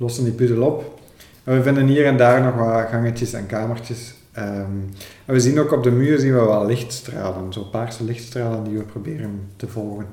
[0.00, 0.98] lossen die puzzel op.
[1.44, 4.14] En we vinden hier en daar nog wat gangetjes en kamertjes.
[4.32, 4.78] Ehm,
[5.24, 7.52] en we zien ook op de muur zien we wel lichtstralen.
[7.52, 10.06] Zo paarse lichtstralen die we proberen te volgen.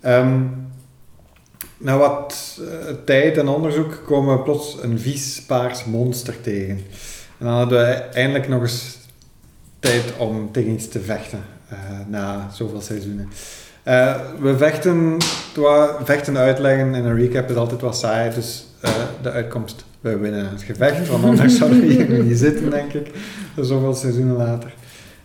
[0.00, 0.42] Ehm,
[1.76, 6.76] na wat eh, tijd en onderzoek komen we plots een vies paars monster tegen.
[7.38, 8.98] En dan hadden we eindelijk nog eens
[9.78, 13.28] tijd om tegen iets te vechten, eh, na zoveel seizoenen.
[13.82, 15.16] Eh, we vechten,
[16.04, 18.90] vechten uitleggen in een recap is altijd wat saai, dus eh,
[19.22, 23.10] de uitkomst, we winnen het gevecht, want anders zouden we hier niet zitten, denk ik,
[23.60, 24.74] zoveel seizoenen later.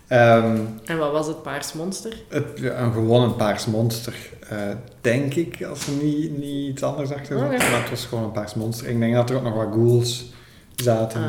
[0.07, 2.13] Ehm, En wat was het paars monster?
[2.29, 4.15] het, ja, een gewoon een paars monster,
[4.49, 4.57] eh,
[5.01, 7.49] denk ik, als er niet, niet iets anders achter zat.
[7.49, 8.87] Maar het was gewoon een paars monster.
[8.87, 10.31] Ik denk dat er ook nog wat ghouls
[10.75, 11.21] zaten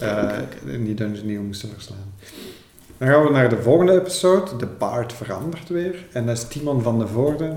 [0.00, 0.32] Ah,
[0.66, 2.12] in die dungeon we moesten verslaan.
[2.98, 4.56] Dan gaan we naar de volgende episode.
[4.56, 6.06] De Bard verandert weer.
[6.12, 7.52] En dat is Timon van de Voorde,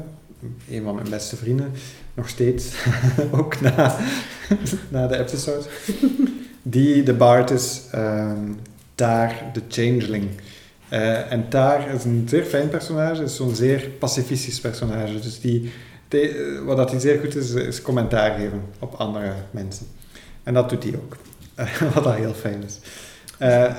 [0.70, 1.72] een van mijn beste vrienden,
[2.14, 2.74] nog steeds,
[3.40, 5.64] ook na, de episode.
[6.62, 8.38] Die de Bard is ehm
[8.96, 10.30] Taar de Changeling.
[10.90, 15.20] Eh, en Taar is een zeer fijn personage, is zo'n zeer pacifistisch personage.
[15.20, 15.72] Dus die,
[16.08, 19.88] die- eh, wat dat hij zeer goed is, is commentaar geven op andere mensen.
[20.44, 21.18] En dat doet hij ook.
[21.94, 22.80] wat dat heel fijn is.
[23.38, 23.76] Eh,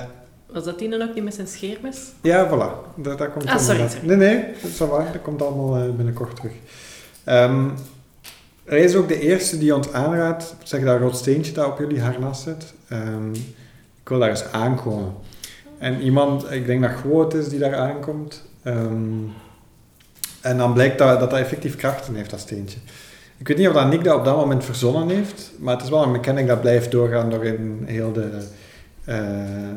[0.53, 1.97] Was dat die dan ook niet met zijn scheermes?
[2.21, 2.95] ja, voilà.
[2.95, 3.87] Dat, dat komt Ah, sorry.
[4.01, 5.11] Nee, nee, dat is wel waar.
[5.11, 6.51] Dat komt allemaal eh, binnenkort terug.
[7.23, 7.69] Ehm,
[8.65, 12.01] hij is ook de eerste die ons aanraadt, zeg dat rood steentje dat op jullie
[12.01, 12.73] harnas zit.
[12.87, 13.33] Ehm,
[14.01, 15.13] ik wil daar eens aankomen.
[15.77, 18.43] En iemand, ik denk dat Groot is die daar aankomt.
[18.63, 19.13] Ehm,
[20.41, 22.79] en dan blijkt dat, dat dat effectief krachten heeft, dat steentje.
[23.37, 25.89] Ik weet niet of dat Nick dat op dat moment verzonnen heeft, maar het is
[25.89, 28.29] wel een mechanic dat blijft doorgaan door in heel de,
[29.03, 29.17] eh,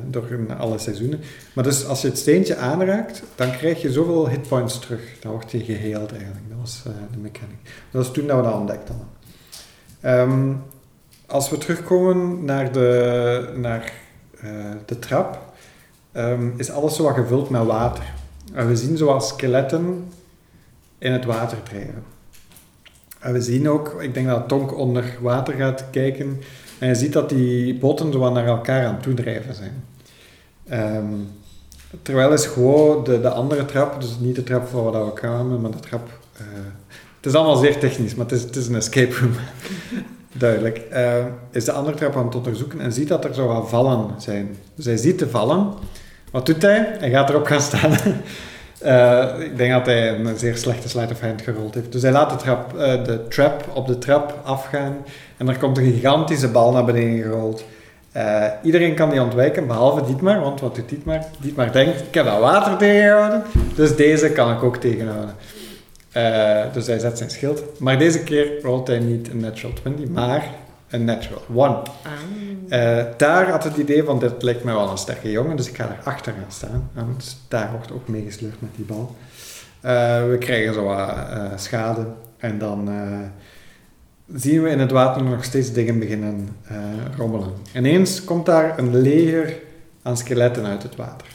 [0.06, 1.20] door alle seizoenen.
[1.52, 5.00] Maar dus als je het steentje aanraakt, dan krijg je zoveel hitpoints terug.
[5.20, 6.48] Dan word je geheeld eigenlijk.
[6.48, 7.56] Dat was eh, de mechanic.
[7.90, 9.08] Dat was toen dat we dat ontdekt hadden.
[10.00, 10.52] Ehm,
[11.26, 13.92] als we terugkomen naar de, naar,
[14.40, 14.50] eh,
[14.86, 15.54] de trap,
[16.12, 18.04] ehm, is alles zo gevuld met water.
[18.52, 20.12] En we zien zoals skeletten
[20.98, 22.04] in het water drijven.
[23.18, 26.40] En we zien ook, ik denk dat Tonk onder water gaat kijken
[26.78, 29.84] en je ziet dat die boten zo naar elkaar aan het toedrijven zijn.
[30.68, 31.12] Ehm,
[32.02, 35.60] terwijl is gewoon de, de andere trap, dus niet de trap van waar we kwamen,
[35.60, 36.08] maar de trap...
[36.32, 36.44] eh,
[37.16, 39.32] het is allemaal zeer technisch, maar het is, het is een escape room.
[40.38, 40.78] Duidelijk.
[40.78, 44.10] Eh, is de andere trap aan het onderzoeken en ziet dat er zo wat vallen
[44.18, 44.56] zijn.
[44.74, 45.72] Dus hij ziet de vallen.
[46.30, 46.96] Wat doet hij?
[46.98, 47.96] Hij gaat erop gaan staan.
[48.80, 51.92] Eh, ik denk dat hij een zeer slechte sleight of hand gerold heeft.
[51.92, 54.96] Dus hij laat de, trap, eh, de trap op de trap afgaan
[55.37, 57.64] en er komt een gigantische bal naar beneden gerold.
[58.16, 61.25] Eh, iedereen kan die ontwijken, behalve Dietmar, want wat doet Dietmar?
[61.40, 63.42] Dietmar denkt, ik heb dat water tegengehouden,
[63.75, 65.35] dus deze kan ik ook tegenhouden.
[66.12, 67.81] Eh, dus hij zet zijn schild.
[67.81, 70.49] Maar deze keer rolt hij niet een natural 20, maar
[70.90, 71.59] een natural 1.
[71.59, 71.83] Ah.
[72.68, 75.77] Eh, daar had het idee van, dit lijkt mij wel een sterke jongen, dus ik
[75.77, 76.90] ga daar achter gaan staan.
[76.94, 79.16] En dus daar wordt ook meegesleurd met die bal.
[80.31, 81.09] We krijgen zo wat
[81.61, 82.07] schade
[82.38, 82.88] en dan
[84.34, 86.76] zien we in het water nog steeds dingen beginnen eh,
[87.16, 87.52] rommelen.
[87.74, 89.58] Ineens komt daar een leger
[90.02, 91.26] aan skeletten uit het water.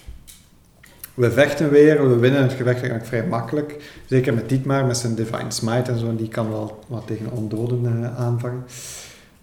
[1.14, 4.00] We vechten weer, we winnen het gevecht eigenlijk vrij makkelijk.
[4.06, 8.04] Zeker met Dietmar, met zijn Divine Smite en zo, die kan wel wat tegen ondoden
[8.04, 8.64] eh, aanvangen.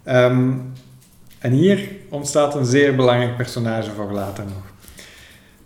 [0.03, 0.51] Ehm,
[1.39, 4.63] en hier ontstaat een zeer belangrijk personage voor later nog.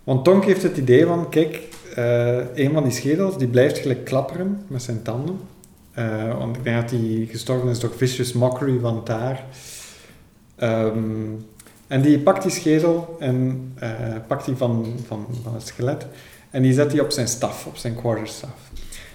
[0.04, 1.62] Want Tonk heeft het idee van, kijk,
[1.94, 5.38] eh, een van die schedels die blijft gelijk klapperen met zijn tanden.
[5.94, 9.44] Eh, want ik denk dat hij gestorven is door Vicious Mockery van Taar.
[10.56, 10.98] Ehm,
[11.86, 13.90] en die pakt die schedel en eh,
[14.26, 16.06] pakt die van, van, het skelet
[16.50, 18.70] en die zet die op zijn staf, op zijn quarterstaff.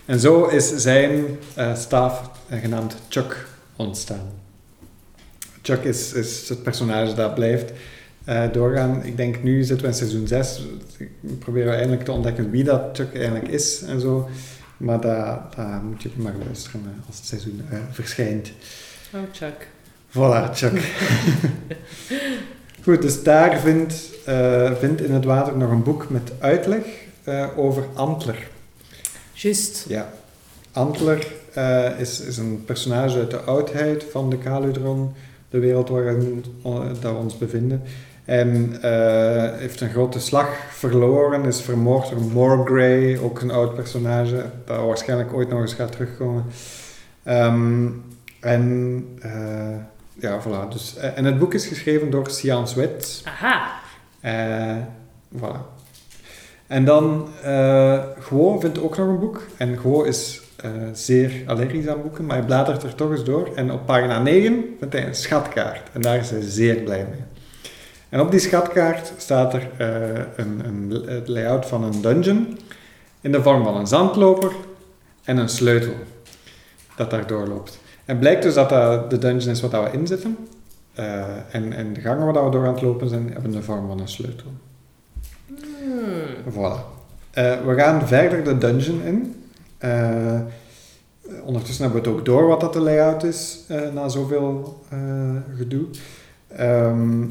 [0.05, 4.29] En zo is zijn eh staf genaamd Chuck ontstaan.
[5.61, 7.71] Chuck is, is het personage dat blijft
[8.51, 9.03] doorgaan.
[9.03, 10.61] Ik denk nu zitten we in seizoen 6.
[10.97, 14.29] Ik probeer eindelijk te ontdekken wie dat Chuck eigenlijk is en zo.
[14.79, 18.51] Maar dat, dat moet je maar luisteren als het seizoen eh, verschijnt.
[19.13, 19.67] Oh, Chuck.
[20.09, 20.81] Voilà, Chuck.
[22.83, 23.93] Goed, dus daar vindt,
[24.79, 26.83] vindt in het water nog een boek met uitleg
[27.23, 28.47] eh, over Antler.
[29.33, 29.85] Juist.
[29.87, 30.13] Ja.
[30.71, 31.27] Antler
[31.97, 35.13] is, is een personage uit de oudheid van de Kaludron,
[35.49, 36.45] de wereld waarin
[37.01, 37.81] we ons bevinden.
[38.29, 44.45] En eh, heeft een grote slag verloren, is vermoord door Morgrey, ook een oud personage,
[44.65, 46.45] dat waarschijnlijk ooit nog eens gaat terugkomen.
[47.23, 47.87] Ehm,
[48.39, 49.77] en eh,
[50.13, 50.71] ja, voilà.
[50.73, 53.23] Dus, eh, en het boek is geschreven door Sian Sweat.
[53.25, 53.71] Aha.
[55.37, 55.77] Voilà.
[56.67, 57.27] En dan
[58.19, 59.41] Guo vindt ook nog een boek.
[59.57, 60.41] En Guo is
[60.93, 63.49] zeer allergisch aan boeken, maar hij bladert er toch eens door.
[63.55, 65.89] En op pagina 9 vindt hij een schatkaart.
[65.93, 67.28] En daar is hij zeer blij mee.
[68.09, 72.57] En op die schatkaart staat er eh, een, een het layout van een dungeon
[73.21, 74.51] in de vorm van een zandloper
[75.23, 75.93] en een sleutel
[76.95, 77.79] dat daar doorloopt.
[78.05, 80.37] En blijkt dus dat dat de dungeon is wat dat we inzitten.
[80.93, 83.87] Eh, en, en de gangen waar we door aan het lopen zijn, hebben de vorm
[83.87, 84.51] van een sleutel.
[85.47, 86.53] Hmm.
[86.53, 86.97] Voilà.
[87.31, 89.43] Eh, we gaan verder de dungeon in.
[91.43, 93.59] Ondertussen hebben we het ook door wat dat de layout is,
[93.93, 94.83] na zoveel
[95.57, 95.85] gedoe.
[96.47, 97.25] Ehm,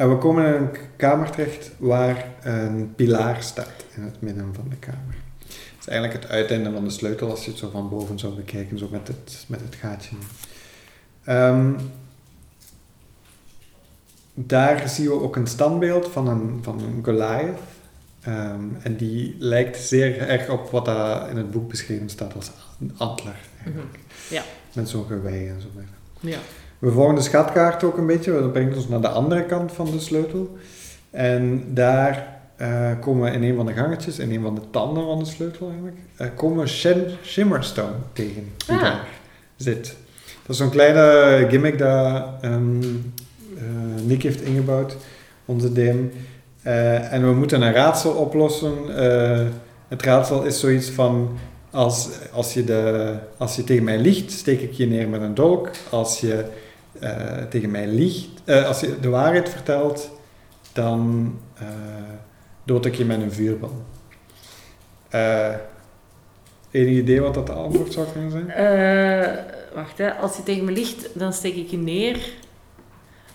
[0.00, 4.68] en we komen in een kamer terecht waar een pilaar staat in het midden van
[4.68, 5.14] de kamer.
[5.38, 8.34] Het is eigenlijk het uiteinde van de sleutel als je het zo van boven zou
[8.34, 10.16] bekijken, zo met het, met het gaatje.
[11.24, 11.72] Ehm,
[14.34, 17.58] daar zien we ook een standbeeld van een, van een Goliath.
[18.20, 22.50] Ehm, en die lijkt zeer erg op wat daar in het boek beschreven staat als
[22.80, 23.36] een antler.
[23.64, 23.98] eigenlijk.
[24.30, 24.42] Ja.
[24.72, 25.68] Met zo'n gewei en zo.
[26.20, 26.38] Ja.
[26.80, 28.32] We volgen de schatkaart ook een beetje.
[28.32, 30.56] Dat brengt ons naar de andere kant van de sleutel.
[31.10, 35.04] En daar eh, komen we in een van de gangetjes, in een van de tanden
[35.04, 36.66] van de sleutel eigenlijk, eh, komen we
[37.24, 38.82] Shimmerstone tegen, die Ah.
[38.82, 39.06] daar
[39.56, 39.96] zit.
[40.24, 42.82] Dat is zo'n kleine gimmick dat ehm,
[43.56, 44.96] eh, Nick heeft ingebouwd,
[45.44, 45.96] onze DM.
[46.62, 48.72] Eh, en we moeten een raadsel oplossen.
[49.88, 51.38] Het raadsel is zoiets van...
[51.70, 55.34] Als, als, je de, als je tegen mij liegt, steek ik je neer met een
[55.34, 55.70] dolk.
[55.90, 56.44] Als je
[56.98, 58.28] eh, tegen mij liegt...
[58.44, 60.10] eh, als je de waarheid vertelt,
[60.72, 61.66] dan eh,
[62.64, 63.84] dood ik je met een vuurbal.
[66.70, 68.46] Enig idee wat dat de antwoord zou kunnen zijn?
[69.74, 70.14] Wacht, hè.
[70.14, 72.32] als je tegen me liegt, dan steek ik je neer.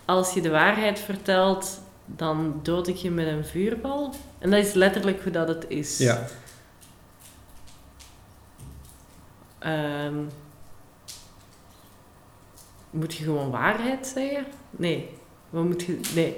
[0.05, 4.13] Als je de waarheid vertelt, dan dood ik je met een vuurbal.
[4.39, 5.97] En dat is letterlijk hoe dat het is.
[5.97, 6.27] Ja.
[9.59, 10.15] Ehm,
[12.95, 14.45] moet je gewoon waarheid zeggen?
[14.71, 15.09] Nee.
[15.49, 15.99] Wat moet je...
[16.15, 16.37] Nee.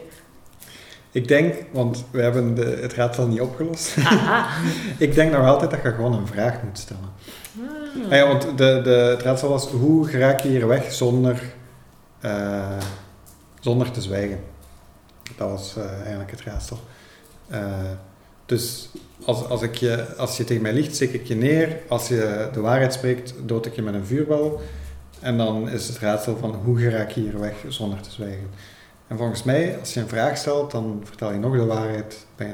[1.12, 3.98] Ik denk, want we hebben de, het raadsel niet opgelost.
[3.98, 4.48] Aha.
[5.06, 7.10] ik denk nog altijd dat je gewoon een vraag moet stellen.
[7.60, 8.12] Ah.
[8.12, 11.42] Ah ja, want de, de, het raadsel was, hoe geraak je hier weg zonder,
[12.20, 12.78] eh,
[13.60, 14.40] zonder te zwijgen?
[15.36, 16.80] Dat was eh, eigenlijk het raadsel.
[17.48, 17.62] Eh,
[18.46, 18.90] dus
[19.26, 21.78] als, als, ik je, als je tegen mij liegt, steek ik je neer.
[21.88, 24.62] Als je de waarheid spreekt, dood ik je met een vuurbal.
[25.22, 28.50] En dan is het raadsel van, hoe geraak je hier weg zonder te zwijgen?
[29.08, 32.48] En volgens mij, als je een vraag stelt, dan vertel je nog de waarheid, ben
[32.48, 32.54] je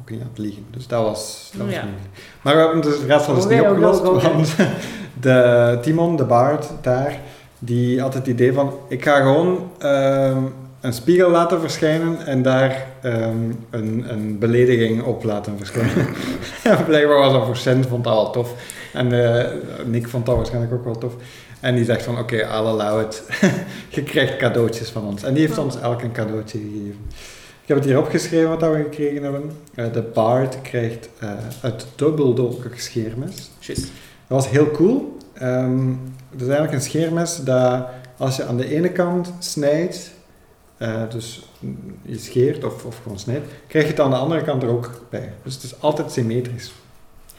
[0.00, 0.64] ook niet aan het liegen.
[0.70, 1.82] Dus dat was, dat was Ja.
[1.82, 2.06] moeilijk.
[2.42, 4.54] Maar we hebben dus het raadsel dus niet opgelost, want
[5.20, 7.18] de Timon, de baard daar,
[7.58, 10.42] die had het idee van, ik ga gewoon ehm,
[10.80, 13.36] een spiegel laten verschijnen en daar ehm,
[13.70, 16.06] een, een belediging op laten verschijnen.
[16.62, 18.52] en blijkbaar was dat voor Sint, vond dat wel tof.
[18.92, 19.50] En eh,
[19.84, 21.12] Nick vond dat waarschijnlijk ook wel tof.
[21.60, 23.22] En die zegt van, oké, I'll allow it.
[23.96, 25.22] Je krijgt cadeautjes van ons.
[25.22, 26.98] En die heeft ons elk een cadeautje gegeven.
[27.62, 29.50] Ik heb het hier opgeschreven wat we gekregen hebben.
[29.74, 33.50] Eh, de Bard krijgt eh het dubbeldolkig scheermes.
[33.66, 33.86] Dat
[34.26, 35.16] was heel cool.
[35.32, 35.88] Ehm,
[36.30, 40.10] het is eigenlijk een scheermes dat als je aan de ene kant snijdt,
[40.76, 41.48] eh, dus
[42.02, 44.90] je scheert of, of gewoon snijdt, krijg je het aan de andere kant er ook
[45.10, 45.32] bij.
[45.42, 46.72] Dus het is altijd symmetrisch.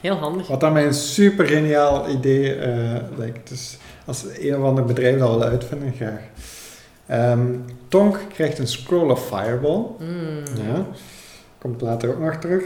[0.02, 0.48] Heel handig.
[0.48, 3.50] Wat aan mij een super geniaal idee eh, lijkt.
[3.50, 6.22] Dus als een of ander bedrijf dat wil uitvinden, graag.
[7.06, 7.56] Ehm,
[7.88, 9.86] Tonk krijgt een scroll of fireball.
[10.00, 10.44] Mm.
[10.68, 10.86] Ja.
[11.58, 12.64] Komt later ook nog terug.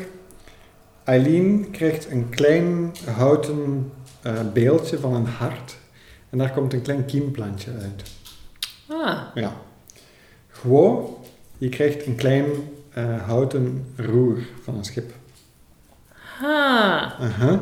[1.03, 3.91] Eileen krijgt een klein houten
[4.21, 5.77] eh, beeldje van een hart.
[6.29, 8.03] En daar komt een klein kiemplantje uit.
[8.87, 9.21] Ah.
[9.33, 9.53] Ja.
[10.47, 11.15] Gewoon,
[11.57, 12.45] je krijgt een klein
[12.93, 15.11] eh, houten roer van een schip.
[16.41, 17.13] Ha.
[17.19, 17.59] Aha.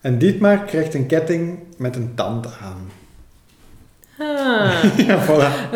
[0.00, 2.90] En Dietmar krijgt een ketting met een tand aan.
[5.06, 5.70] Ja, voilà.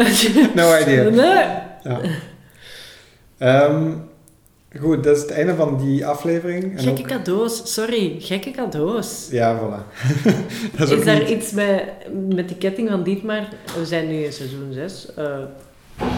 [0.54, 1.02] No idea.
[1.22, 1.44] Nee.
[1.82, 2.00] Ja.
[3.38, 3.92] Ehm,
[4.80, 6.62] goed, dat is het einde van die aflevering.
[6.78, 7.72] En Gekke ook- cadeaus.
[7.74, 9.28] Sorry, gekke cadeaus.
[9.30, 10.02] Ja, voilà.
[10.76, 11.82] dat is Is daar niet- iets met,
[12.28, 13.48] met die ketting van Dietmar?
[13.78, 15.08] We zijn nu in seizoen 6.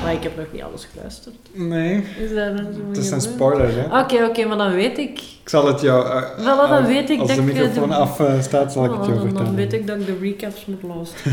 [0.03, 1.35] Maar ik heb nog niet alles geluisterd.
[1.53, 4.01] Nee, Is dan zo het is een spoiler, hè.
[4.01, 5.21] Oké, oké, maar dan weet ik.
[5.43, 6.07] Ik zal het jou...
[6.07, 8.73] eh, Wel, dan als- weet ik Als dat de eh, microfoon de- af eh, staat,
[8.73, 9.45] zal ik het jou dan, vertellen.
[9.47, 11.33] dan weet ik dat ik de recaps moet luisteren.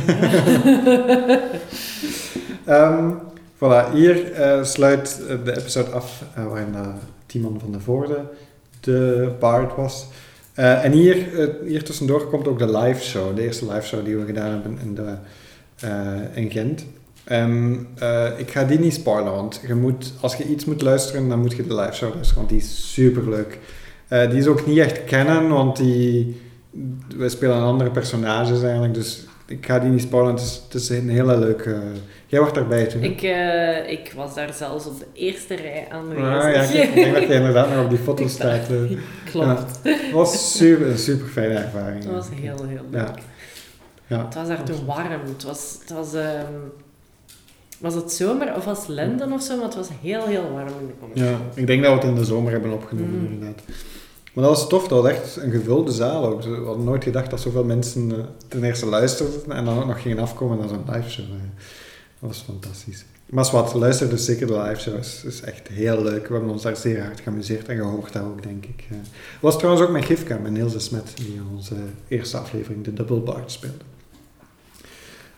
[2.65, 3.11] Ehm,
[3.55, 4.31] voilà, hier
[4.61, 6.75] sluit de episode af waarin
[7.25, 8.19] Timon van de Voorde
[8.79, 10.05] de Bard was.
[10.53, 11.27] En hier,
[11.65, 14.79] hier tussendoor komt ook de live show, de eerste live show die we gedaan hebben
[14.81, 15.13] in, de,
[16.33, 16.85] in Gent.
[17.29, 21.39] Eh, ik ga die niet spoilen, want je moet, als je iets moet luisteren, dan
[21.39, 23.59] moet je de live show luisteren, want die is super leuk.
[24.29, 26.41] die is ook niet echt kennen, want die,
[27.17, 30.31] we spelen andere personages eigenlijk, dus ik ga die niet spoilen.
[30.33, 31.81] Het is, het is een hele leuke...
[32.27, 33.03] jij was daarbij toen.
[33.03, 36.23] ik, eh, ik was daar zelfs op de eerste rij aanwezig.
[36.23, 38.69] Ah, ja, ik, denk dat jij inderdaad nog op die foto staat.
[38.69, 38.97] eh.
[39.31, 39.79] Klopt.
[39.83, 42.03] Het was super, een super fijne ervaring.
[42.03, 43.01] Dat was heel, heel leuk.
[43.01, 43.15] Ja.
[44.07, 44.25] Ja.
[44.25, 45.21] Het was daar warm.
[45.25, 46.53] Het was, het was, ehm,
[47.79, 50.67] was het zomer of was het lente of zo, maar het was heel, heel warm
[50.79, 51.19] in de comedy.
[51.19, 53.25] ja, ik denk dat we het in de zomer hebben opgenomen, Mm.
[53.31, 53.61] inderdaad.
[54.33, 56.43] Maar dat was tof, dat was echt een gevulde zaal ook.
[56.43, 60.01] We hadden nooit gedacht dat zoveel mensen eh, ten eerste luisterden en dan ook nog
[60.01, 61.25] gingen afkomen naar zo'n live show.
[62.19, 63.05] Dat was fantastidus.
[63.25, 64.95] Maar als wat, luister dus zeker de live show.
[64.95, 66.27] Het is echt heel leuk.
[66.27, 68.83] We hebben ons daar zeer hard geamuseerd en gehoord dat ook, denk ik.
[68.87, 69.07] Het
[69.39, 71.75] was trouwens ook met Gifka, met Niels de Smet, die onze
[72.07, 73.83] eerste aflevering de Double Bard speelde.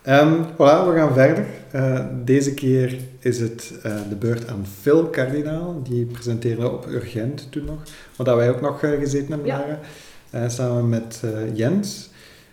[0.01, 1.45] Ehm, voilà, we gaan verder.
[1.71, 5.81] Eh, deze keer is het eh, de beurt aan Phil Kardinaal.
[5.83, 7.79] Die presenteerde op Urgent toen nog.
[8.15, 9.79] Wat dat wij ook nog eh, gezeten hebben Ja.
[10.29, 12.09] Eh, samen met Jens.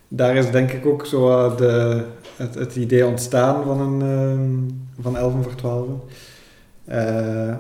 [0.09, 2.05] Daar is denk ik ook zo de,
[2.37, 5.89] het, het idee ontstaan van, een, ehm, van 11 voor 12.
[6.85, 6.97] Eh,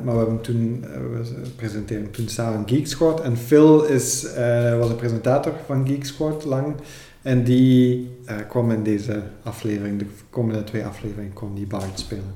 [0.04, 3.20] maar we hebben toen, we presenteerden toen samen Geek Squad.
[3.20, 4.22] En Phil is,
[4.78, 6.74] was de presentator van Geek Squad lang.
[7.22, 12.34] En die eh, kwam in deze aflevering, de komende twee afleveringen, kwam die Bard spelen.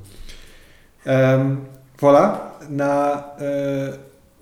[1.03, 1.55] Ehm,
[1.97, 3.95] voilà, na eh,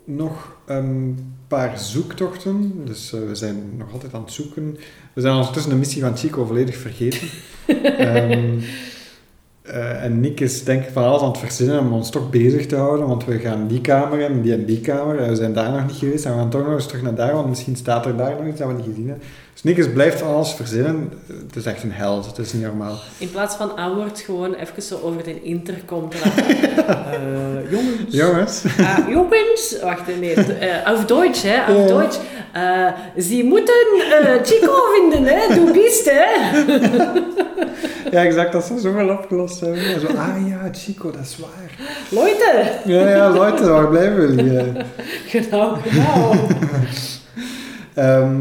[0.03, 4.77] nog een paar zoektochten, dus eh, we zijn nog altijd aan het zoeken.
[5.13, 7.27] We zijn ondertussen de missie van Chico volledig vergeten.
[7.97, 8.59] Ehm,
[9.61, 12.65] eh, en Nick is denk ik van alles aan het verzinnen om ons toch bezig
[12.65, 15.53] te houden, want we gaan die kamer en die en die kamer, en we zijn
[15.53, 17.75] daar nog niet geweest, en we gaan toch nog eens terug naar daar, want misschien
[17.75, 19.27] staat er daar nog iets dat we niet gezien hebben.
[19.63, 21.13] Nick is blijft van alles verzinnen.
[21.47, 22.97] Het is echt een held, het is niet normaal.
[23.17, 26.55] In plaats van antwoord gewoon even zo over de intercom te laten.
[27.11, 27.99] Eh, jongens.
[28.15, 29.75] Jongens, Ah, jongens.
[29.81, 30.33] Wacht, nee.
[30.33, 31.73] eh auf Deutsch, hè.
[31.73, 31.87] Auf.
[31.87, 32.17] Deutsch.
[32.53, 32.87] Eh,
[33.23, 33.73] ze moeten
[34.21, 35.55] eh, Chico vinden, hè.
[35.55, 36.25] Du bist, hè.
[38.17, 39.99] ja exact, dat ze zoveel opgelost hebben.
[39.99, 41.89] Zo, ah ja, Chico, dat is waar.
[42.09, 42.71] Leute.
[42.85, 44.57] Ja, ja, Leute, waar blijven jullie?
[44.57, 44.83] eh?
[45.41, 46.35] Genau, genau.
[47.93, 48.35] Ehm,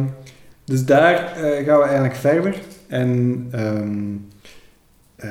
[0.70, 2.54] dus daar eh, gaan we eigenlijk verder.
[2.86, 4.16] En ehm,
[5.16, 5.30] eh,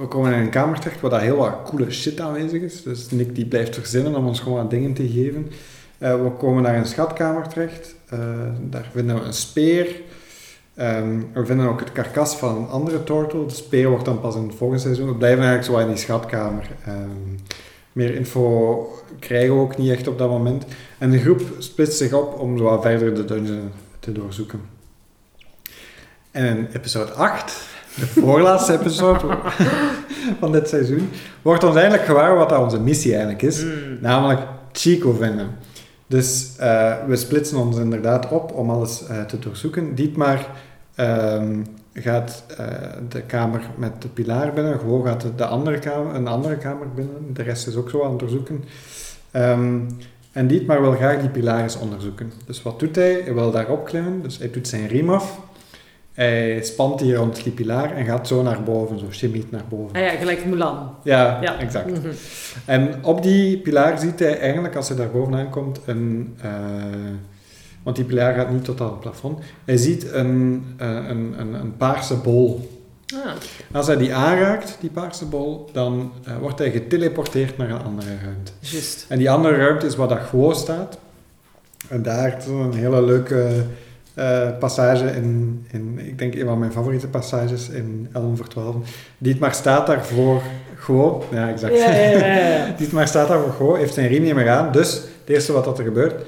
[0.00, 2.82] we komen in een kamer terecht waar daar heel wat coole shit aanwezig is.
[2.82, 5.50] Dus Nick die blijft verzinnen om ons gewoon wat dingen te geven.
[5.98, 7.94] Eh, we komen naar een schatkamer terecht.
[8.60, 10.00] Daar vinden we een speer.
[10.74, 13.46] Ehm, we vinden ook het karkas van een andere tortel.
[13.46, 15.06] De speer wordt dan pas in het volgende seizoen.
[15.06, 16.68] We blijven eigenlijk zo in die schatkamer.
[16.84, 17.08] Ehm,
[17.92, 18.88] meer info
[19.18, 20.64] krijgen we ook niet echt op dat moment.
[20.98, 23.70] En de groep splitst zich op om zo wat verder de dungeon
[24.04, 24.60] te doorzoeken.
[26.30, 27.52] En in episode 8,
[27.94, 29.38] de voorlaatste episode
[30.38, 31.10] van dit seizoen,
[31.42, 33.62] wordt ons eigenlijk gewaar wat dat onze missie eigenlijk is.
[33.62, 33.98] Mm.
[34.00, 34.40] Namelijk
[34.72, 35.48] Chico vinden.
[36.06, 39.94] Dus eh, we splitsen ons inderdaad op om alles eh, te doorzoeken.
[39.94, 40.46] Dietmar
[40.94, 41.62] ehm,
[41.92, 42.66] gaat eh,
[43.08, 44.78] de kamer met de pilaar binnen.
[44.78, 47.34] Gewoon gaat de andere kamer, een andere kamer binnen.
[47.34, 48.64] De rest is ook zo aan het doorzoeken.
[49.30, 49.80] Ehm,
[50.34, 52.32] en Dietmar wil graag die pilaar eens onderzoeken.
[52.46, 53.20] Dus wat doet hij?
[53.24, 54.22] Hij wil daarop klimmen.
[54.22, 55.38] Dus hij doet zijn riem af.
[56.12, 58.98] Hij spant hier rond die pilaar en gaat zo naar boven.
[58.98, 59.96] Zo chimiet naar boven.
[59.96, 60.94] Ah ja, gelijk Mulan.
[61.02, 61.58] Ja, Ja.
[61.58, 61.90] exact.
[61.90, 62.08] Mhm.
[62.64, 66.34] En op die pilaar ziet hij eigenlijk, als hij daar bovenaan komt, een...
[66.42, 66.50] eh,
[67.82, 69.38] want die pilaar gaat niet tot aan het plafond.
[69.64, 72.73] Hij ziet een, eh, een, een, een paarse bol.
[73.14, 73.32] Ah.
[73.72, 78.10] Als hij die aanraakt, die paarse bol, dan eh, wordt hij geteleporteerd naar een andere
[78.22, 78.52] ruimte.
[78.58, 79.06] Juist.
[79.08, 80.98] En die andere ruimte is waar dat gewoon staat.
[81.88, 83.64] En daar is een hele leuke
[84.14, 88.76] eh, passage in, in, ik denk een van mijn favoriete passages in Ellen voor 12.
[89.18, 90.42] Dietmar staat daar voor
[90.76, 91.76] gewoon, ja exact.
[91.76, 92.74] Ja, ja, ja.
[92.78, 95.64] Dietmar staat daar voor gewoon, heeft zijn riem niet meer aan, dus het eerste wat
[95.64, 96.24] dat er gebeurt,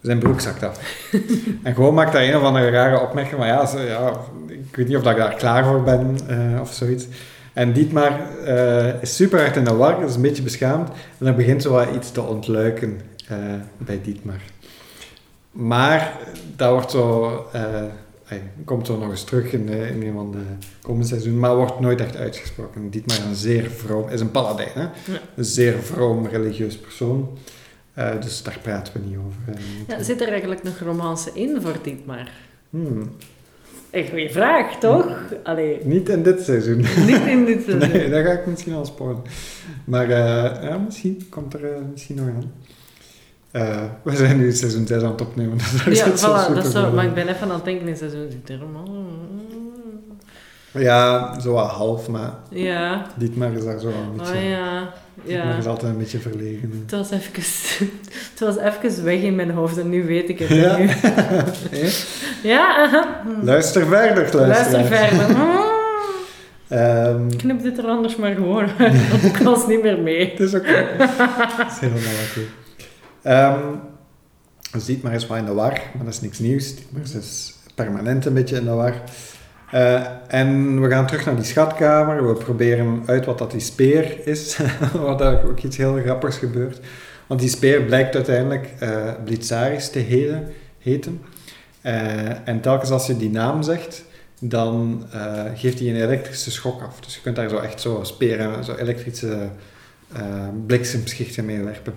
[0.00, 1.08] zijn broek zakt af.
[1.62, 4.12] en gewoon maakt daar een of andere rare opmerking van, ja, zo, ja
[4.48, 7.06] ik weet niet of dat ik daar klaar voor ben, eh, of zoiets.
[7.52, 11.36] En Dietmar eh, is super hard in de war, is een beetje beschaamd, en dan
[11.36, 13.36] begint zo wat iets te ontluiken eh,
[13.76, 14.40] bij Dietmar.
[15.50, 16.12] Maar
[16.56, 17.46] dat wordt zo,
[18.24, 21.80] hij komt zo nog eens terug in, in een van de komende seizoen, maar wordt
[21.80, 22.90] nooit echt uitgesproken.
[22.90, 24.86] Dietmar is een zeer vroom, is een paladijn, hè?
[25.36, 27.38] een zeer vroom religieus persoon.
[27.98, 29.54] Eh, dus daar praten we niet over.
[29.54, 32.28] eh, Ja, zit er eigenlijk nog romance in voor Dietmar?
[32.70, 33.10] Hmm,
[33.90, 35.06] Een goede vraag, toch?
[35.42, 36.76] Allee, Niet in dit seizoen.
[37.10, 37.90] niet in dit seizoen.
[37.92, 39.22] Nee, dat ga ik misschien al sporen.
[39.84, 41.60] Maar eh, ja, misschien komt er
[41.92, 42.52] misschien nog aan.
[44.02, 45.56] We zijn nu seizoen 6 aan het opnemen.
[45.84, 48.48] Dus Ja, voilà, dat zo, maar ik ben even aan het denken in seizoen zit
[48.48, 48.92] er romance.
[50.72, 54.34] Ja, zo wat half, maar Ja, Dietmar is daar zo een beetje...
[54.34, 54.92] oh ja,
[55.24, 55.56] Ja.
[55.56, 56.82] is altijd een beetje verlegen.
[56.82, 57.32] Het was, even,
[58.30, 60.48] het was even weg in mijn hoofd en nu weet ik het.
[60.48, 60.76] Ja.
[60.76, 60.88] Nu.
[62.42, 63.22] Ja aha.
[63.42, 64.46] Luister verder, luister.
[64.46, 65.36] Luister verder.
[66.68, 70.30] Ehm, Knip dit er anders maar gewoon uit, want ik was niet meer mee.
[70.30, 70.86] het is oké.
[70.98, 72.40] Het is helemaal oké.
[73.22, 73.74] Ehm,
[74.72, 76.74] dus Dietmar is wel in de war, maar dat is niks nieuws.
[76.74, 78.94] Dietmar is permanent een beetje in de war.
[79.70, 82.26] Eh, en we gaan terug naar die schatkamer.
[82.26, 84.58] We proberen uit wat dat die speer is.
[84.92, 86.80] wat daar ook iets heel grappigs gebeurt.
[87.26, 89.98] Want die speer blijkt uiteindelijk eh Blitzaris te
[90.78, 91.20] heten.
[91.80, 94.04] Eh, en telkens als je die naam zegt,
[94.40, 95.06] dan
[95.54, 97.00] geeft hij een elektrische schok af.
[97.00, 99.48] Dus je kunt daar zo echt zo speren, zo elektrische
[100.66, 101.94] bliksemschichten mee werpen.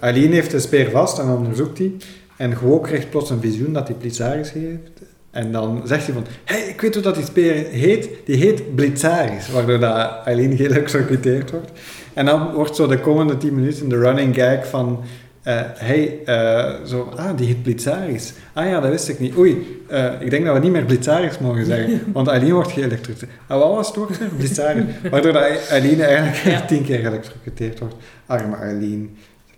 [0.00, 1.92] Aileen heeft de speer vast en onderzoekt hij.
[2.36, 5.00] En gewoon krijgt plots een visioen dat hij Blitzaris heeft.
[5.36, 8.08] En dan zegt hij van, hé, hey, ik weet hoe dat die speer heet.
[8.24, 9.50] Die heet Blitzaris.
[9.50, 11.70] Waardoor dat Aileen geëlectrocuteerd wordt.
[12.12, 15.04] En dan wordt zo de komende 10 minuten de running gag van...
[15.42, 18.32] eh hey, eh, zo, ah, die heet Blitzaris.
[18.52, 19.36] Ah ja, dat wist ik niet.
[19.36, 22.00] Oei, eh, ik denk dat we niet meer Blitzaris mogen zeggen.
[22.12, 23.30] Want Aileen wordt geëlectrocuteerd.
[23.46, 24.28] En wat was het ook weer?
[24.36, 24.84] Blitzaris.
[25.10, 26.60] Waardoor dat Aileen eigenlijk Ja.
[26.70, 27.94] tien keer geëlectrocuteerd wordt.
[28.26, 29.16] Arme Aileen.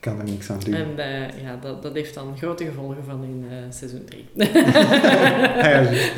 [0.08, 0.74] Kan er niks aan doen.
[0.74, 4.28] En eh, ja, dat, dat heeft dan grote gevolgen van in eh, seizoen 3.
[4.34, 4.46] Ja,
[5.70, 6.12] ja, juist.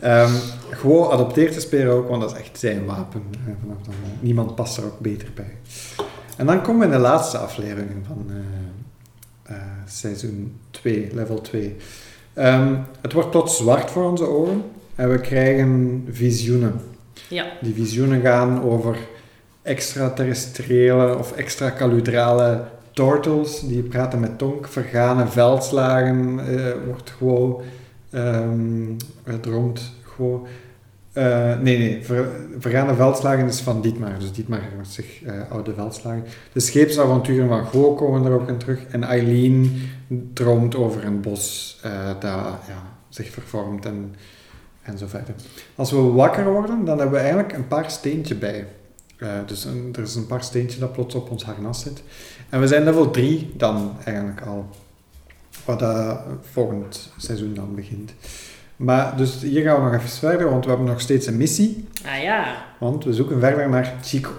[0.00, 0.32] Ehm,
[0.70, 3.22] gewoon adopteert de speer ook, want dat is echt zijn wapen.
[3.60, 5.56] vanaf dan, eh, niemand past er ook beter bij.
[6.36, 8.30] En dan komen we in de laatste afleveringen van
[9.86, 11.76] seizoen 2, level 2.
[12.34, 14.62] Ehm, het wordt plots zwart voor onze ogen
[14.94, 16.80] en we krijgen visioenen.
[17.28, 17.46] Ja.
[17.60, 18.96] Die visioenen gaan over
[19.62, 22.64] extraterrestriële of extracaludrale
[22.96, 27.62] turtles die praten met tonk, vergane veldslagen, eh, wordt gewoon
[29.42, 30.46] rond gewoon.
[31.12, 32.28] eh, nee, nee, ver,
[32.58, 36.24] vergane veldslagen is van Dietmar, dus Dietmar herinnert zich eh, oude veldslagen.
[36.52, 39.88] De scheepsavonturen van Go komen er ook in terug en Eileen
[40.32, 41.78] droomt over een bos
[42.20, 44.14] dat ja, zich vervormt en,
[44.82, 45.34] en zo verder.
[45.74, 48.66] Als we wakker worden, dan hebben we eigenlijk een paar steentje bij.
[49.46, 52.02] Dus er is een paar steentje dat plots op ons harnas zit.
[52.48, 54.66] En we zijn level 3 dan eigenlijk al.
[55.64, 56.18] Wat dat
[56.52, 58.12] volgend seizoen dan begint.
[58.76, 61.88] Maar dus hier gaan we nog even verder, want we hebben nog steeds een missie.
[62.06, 62.54] Ah ja.
[62.78, 64.30] Want we zoeken verder naar Chico.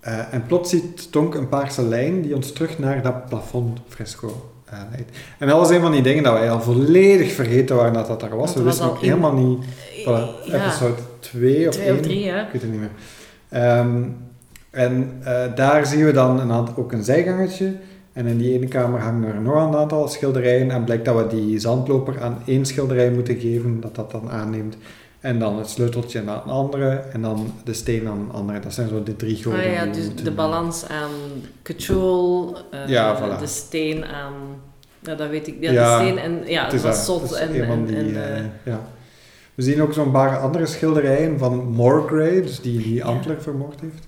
[0.00, 4.78] Eh, en plots ziet Tonk een paarse lijn die ons terug naar dat plafondfresco eh,
[4.90, 5.10] leidt.
[5.38, 8.20] En dat was een van die dingen dat wij al volledig vergeten waren dat dat
[8.20, 8.46] daar was.
[8.54, 9.64] Dat we was wisten ook in- helemaal niet...
[10.00, 10.64] Voilà, ja.
[10.64, 11.82] episode 2 of 1.
[11.82, 12.46] Twee of drie, ja.
[12.46, 12.90] Ik weet het niet meer.
[13.48, 14.02] Ehm,
[14.70, 17.72] en eh, daar zien we dan een aantal, ook een zijgangetje.
[18.12, 20.70] En in die ene kamer hangen er nog een aantal schilderijen.
[20.70, 24.76] En blijkt dat we die zandloper aan één schilderij moeten geven, dat dat dan aanneemt.
[25.20, 26.88] En dan het sleuteltje aan een andere.
[27.12, 28.60] En dan de steen aan een andere.
[28.60, 30.34] Dat zijn zo de drie grote Ah ja, dus de doen.
[30.34, 31.10] balans aan
[31.62, 33.38] Cthulhu, eh, Ja, voilà.
[33.40, 34.32] de steen aan...
[35.00, 35.56] Ja, dat weet ik.
[35.60, 36.42] Ja, Ja, de steen en...
[36.46, 36.82] Ja, Het is
[37.32, 38.80] En, en, die, en, eh, ja.
[39.54, 43.04] We zien ook zo'n paar andere schilderijen van Morgrey, dus die die.
[43.04, 44.06] Antler vermoord heeft.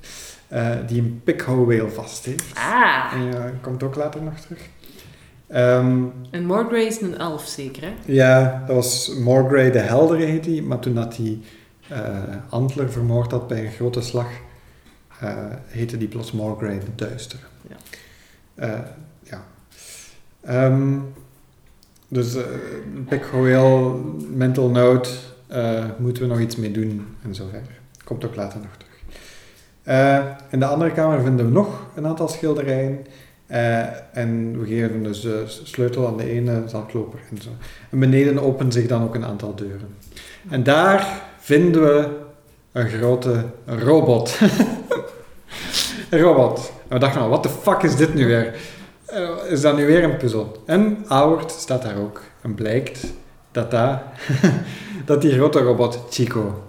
[0.53, 2.59] Eh, die een pikhouweel vast heeft.
[2.59, 4.68] Ah, En komt ook later nog terug.
[5.46, 7.92] Ehm, en Morgrey is een elf zeker, hè?
[8.05, 11.38] Ja, dat was Morgrey de Heldere heet hij, maar toen dat hij
[11.88, 14.28] eh, Antler vermoord had bij een grote slag,
[15.20, 15.36] eh,
[15.66, 17.42] heette die plots Morgrey de Duistere.
[17.68, 18.94] Ja.
[19.22, 19.44] Ja.
[20.40, 20.98] Ehm,
[22.09, 24.00] dus uh, Royal,
[24.30, 25.11] Mental Note,
[25.98, 27.80] moeten we nog iets mee doen en zo verder.
[28.05, 28.76] Komt ook later nog
[29.83, 33.07] Eh, in de andere kamer vinden we nog een aantal schilderijen.
[33.47, 37.49] Eh, en we geven dus de sleutel aan de ene zandloper en zo.
[37.91, 39.97] En beneden openen zich dan ook een aantal deuren.
[40.51, 42.09] En daar vinden we
[42.72, 44.39] een grote robot.
[46.11, 46.72] een robot.
[46.89, 48.55] En we dachten, nou, wat de fuck is dit nu weer?
[49.07, 50.62] Eh, is dat nu weer een puzzel?
[50.66, 52.22] En Auwert staat daar ook.
[52.43, 53.12] En blijkt
[53.51, 53.99] dat, dat,
[55.05, 56.62] dat die grote robot Chico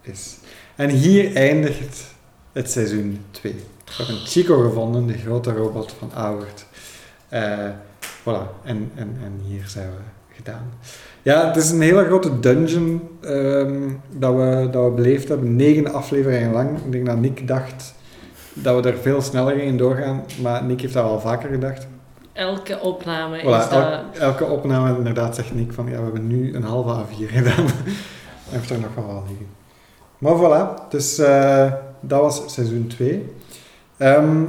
[0.00, 0.36] is.
[0.76, 2.11] En hier eindigt
[2.52, 3.52] het seizoen 2.
[3.52, 6.66] Ik heb een Chico gevonden, de grote robot van Auwert.
[7.28, 7.68] Eh
[8.20, 10.72] voilà, en, en, en hier zijn we gedaan.
[11.22, 13.80] Ja, het is een hele grote dungeon ehm,
[14.10, 15.56] dat, we, dat we beleefd hebben.
[15.56, 16.78] Negen afleveringen lang.
[16.84, 17.94] Ik denk dat Nick dacht
[18.54, 21.86] dat we er veel sneller in doorgaan, maar Nick heeft dat al vaker gedacht.
[22.32, 23.72] Elke opname Voilà, is dat...
[23.72, 27.64] el- elke opname inderdaad zegt Nick van ja, we hebben nu een halve A4 gedaan.
[27.66, 29.46] Hij heeft er nog wel wat liggen.
[30.18, 31.72] Maar voilà, dus eh,
[32.02, 33.24] dat was seizoen 2.
[33.96, 34.44] Ehm,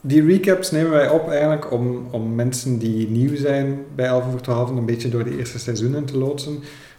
[0.00, 4.40] die recaps nemen wij op eigenlijk om, om mensen die nieuw zijn bij 11 voor
[4.40, 6.54] 12 een beetje door de eerste seizoenen te loodsen.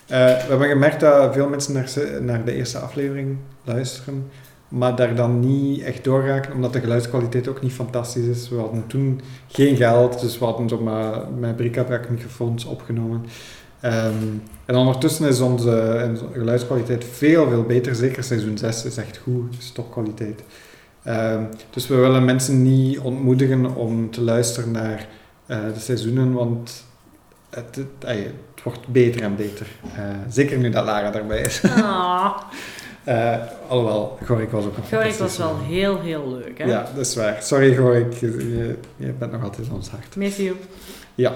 [0.08, 4.30] Eh, we hebben gemerkt dat veel mensen naar, naar de eerste aflevering luisteren,
[4.68, 8.50] maar daar dan niet echt doorraken, omdat de geluidskwaliteit ook niet fantastisch is.
[8.50, 13.26] We hadden toen geen geld, dus we hadden zo maar met bric-a-brac microfoons opgenomen.
[13.80, 14.14] Ehm,
[14.68, 17.96] en ondertussen is onze, onze geluidskwaliteit veel, veel beter.
[17.96, 20.44] Zeker seizoen 6 is echt goed, is topkwaliteit.
[21.04, 25.08] Ehm, dus we willen mensen niet ontmoedigen om te luisteren naar
[25.46, 26.84] eh, de seizoenen, want
[27.50, 29.68] het, het, wordt beter en beter.
[29.96, 31.62] Eh, zeker nu dat Lara erbij is.
[31.64, 32.38] Ah,
[33.08, 33.36] Eh,
[33.68, 36.66] alhoewel, Gorik was ook een Gorik was wel heel, heel leuk, hè?
[36.66, 37.38] Ja, dat is waar.
[37.42, 40.16] Sorry Gorik, je, je, je bent nog altijd in ons hart.
[40.16, 40.56] Miss you.
[41.16, 41.36] Ja.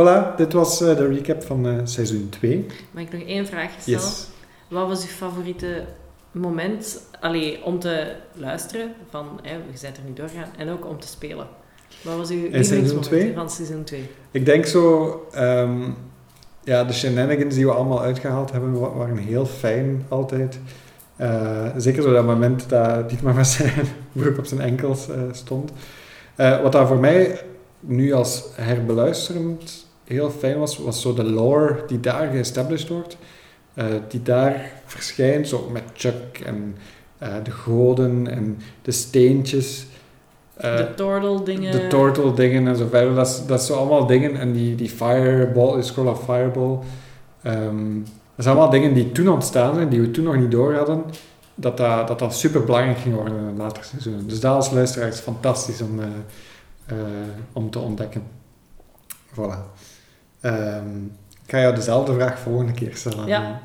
[0.00, 2.66] Voilà, dit was eh, de recap van eh, seizoen 2.
[2.90, 4.00] Mag ik nog één vraag stellen?
[4.00, 4.26] Yes.
[4.68, 5.84] Wat was uw favoriete
[6.32, 8.92] moment allee, om te luisteren?
[9.10, 10.48] Van, hè, je bent er nu doorgaan.
[10.58, 11.46] En ook om te spelen.
[12.02, 14.08] Wat was uw lievelingsmoment van seizoen 2?
[14.30, 15.80] Ik denk zo, ehm,
[16.64, 20.58] ja, de shenanigans die we allemaal uitgehaald hebben, wa- waren heel fijn altijd.
[21.16, 23.72] Eh, zeker zo dat moment dat Dietmar met zijn
[24.12, 25.72] broek op zijn enkels stond.
[26.36, 27.40] Wat daar voor mij
[27.80, 33.16] nu als herbeluisterend heel fijn was, was zo de lore die daar geestablished wordt.
[33.74, 36.76] Eh, die daar verschijnt, zo met Chuck en
[37.18, 39.86] eh, de goden en de steentjes.
[40.56, 41.72] Eh, de Tortle dingen.
[41.72, 43.14] de turtle dingen en zo verder.
[43.14, 44.36] Dat is, dat is zo allemaal dingen.
[44.36, 46.78] En die, die fireball, die scroll of fireball.
[47.42, 47.94] ehm,
[48.34, 51.04] dat zijn allemaal dingen die toen ontstaan zijn, die we toen nog niet door hadden.
[51.54, 54.24] Dat dat, dat, dat super belangrijk ging worden in het later seizoen.
[54.26, 56.06] Dus dat als luisteraar is fantastisch om, eh,
[56.86, 56.96] eh,
[57.52, 58.22] om te ontdekken.
[59.34, 59.58] Voilà.
[60.40, 61.04] Ehm,
[61.44, 63.26] ik ga jou dezelfde vraag volgende keer stellen.
[63.26, 63.60] Ja.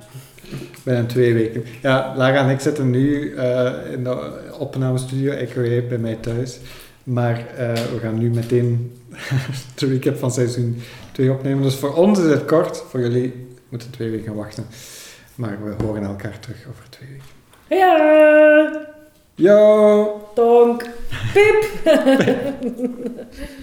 [0.84, 1.64] Binnen twee weken.
[1.82, 6.60] Ja, Lara en ik zitten nu eh, in de opnamestudio EcoE bij mij thuis.
[7.04, 9.00] Maar eh, we gaan nu meteen
[9.76, 11.64] de recap van seizoen 2 opnemen.
[11.64, 14.66] Dus voor ons is het kort, voor jullie moeten twee weken wachten.
[15.36, 17.26] Maar we horen elkaar terug over twee weken.
[17.78, 18.88] Ja,
[19.36, 20.30] Yo!
[20.36, 20.86] donk,
[21.34, 21.66] pip.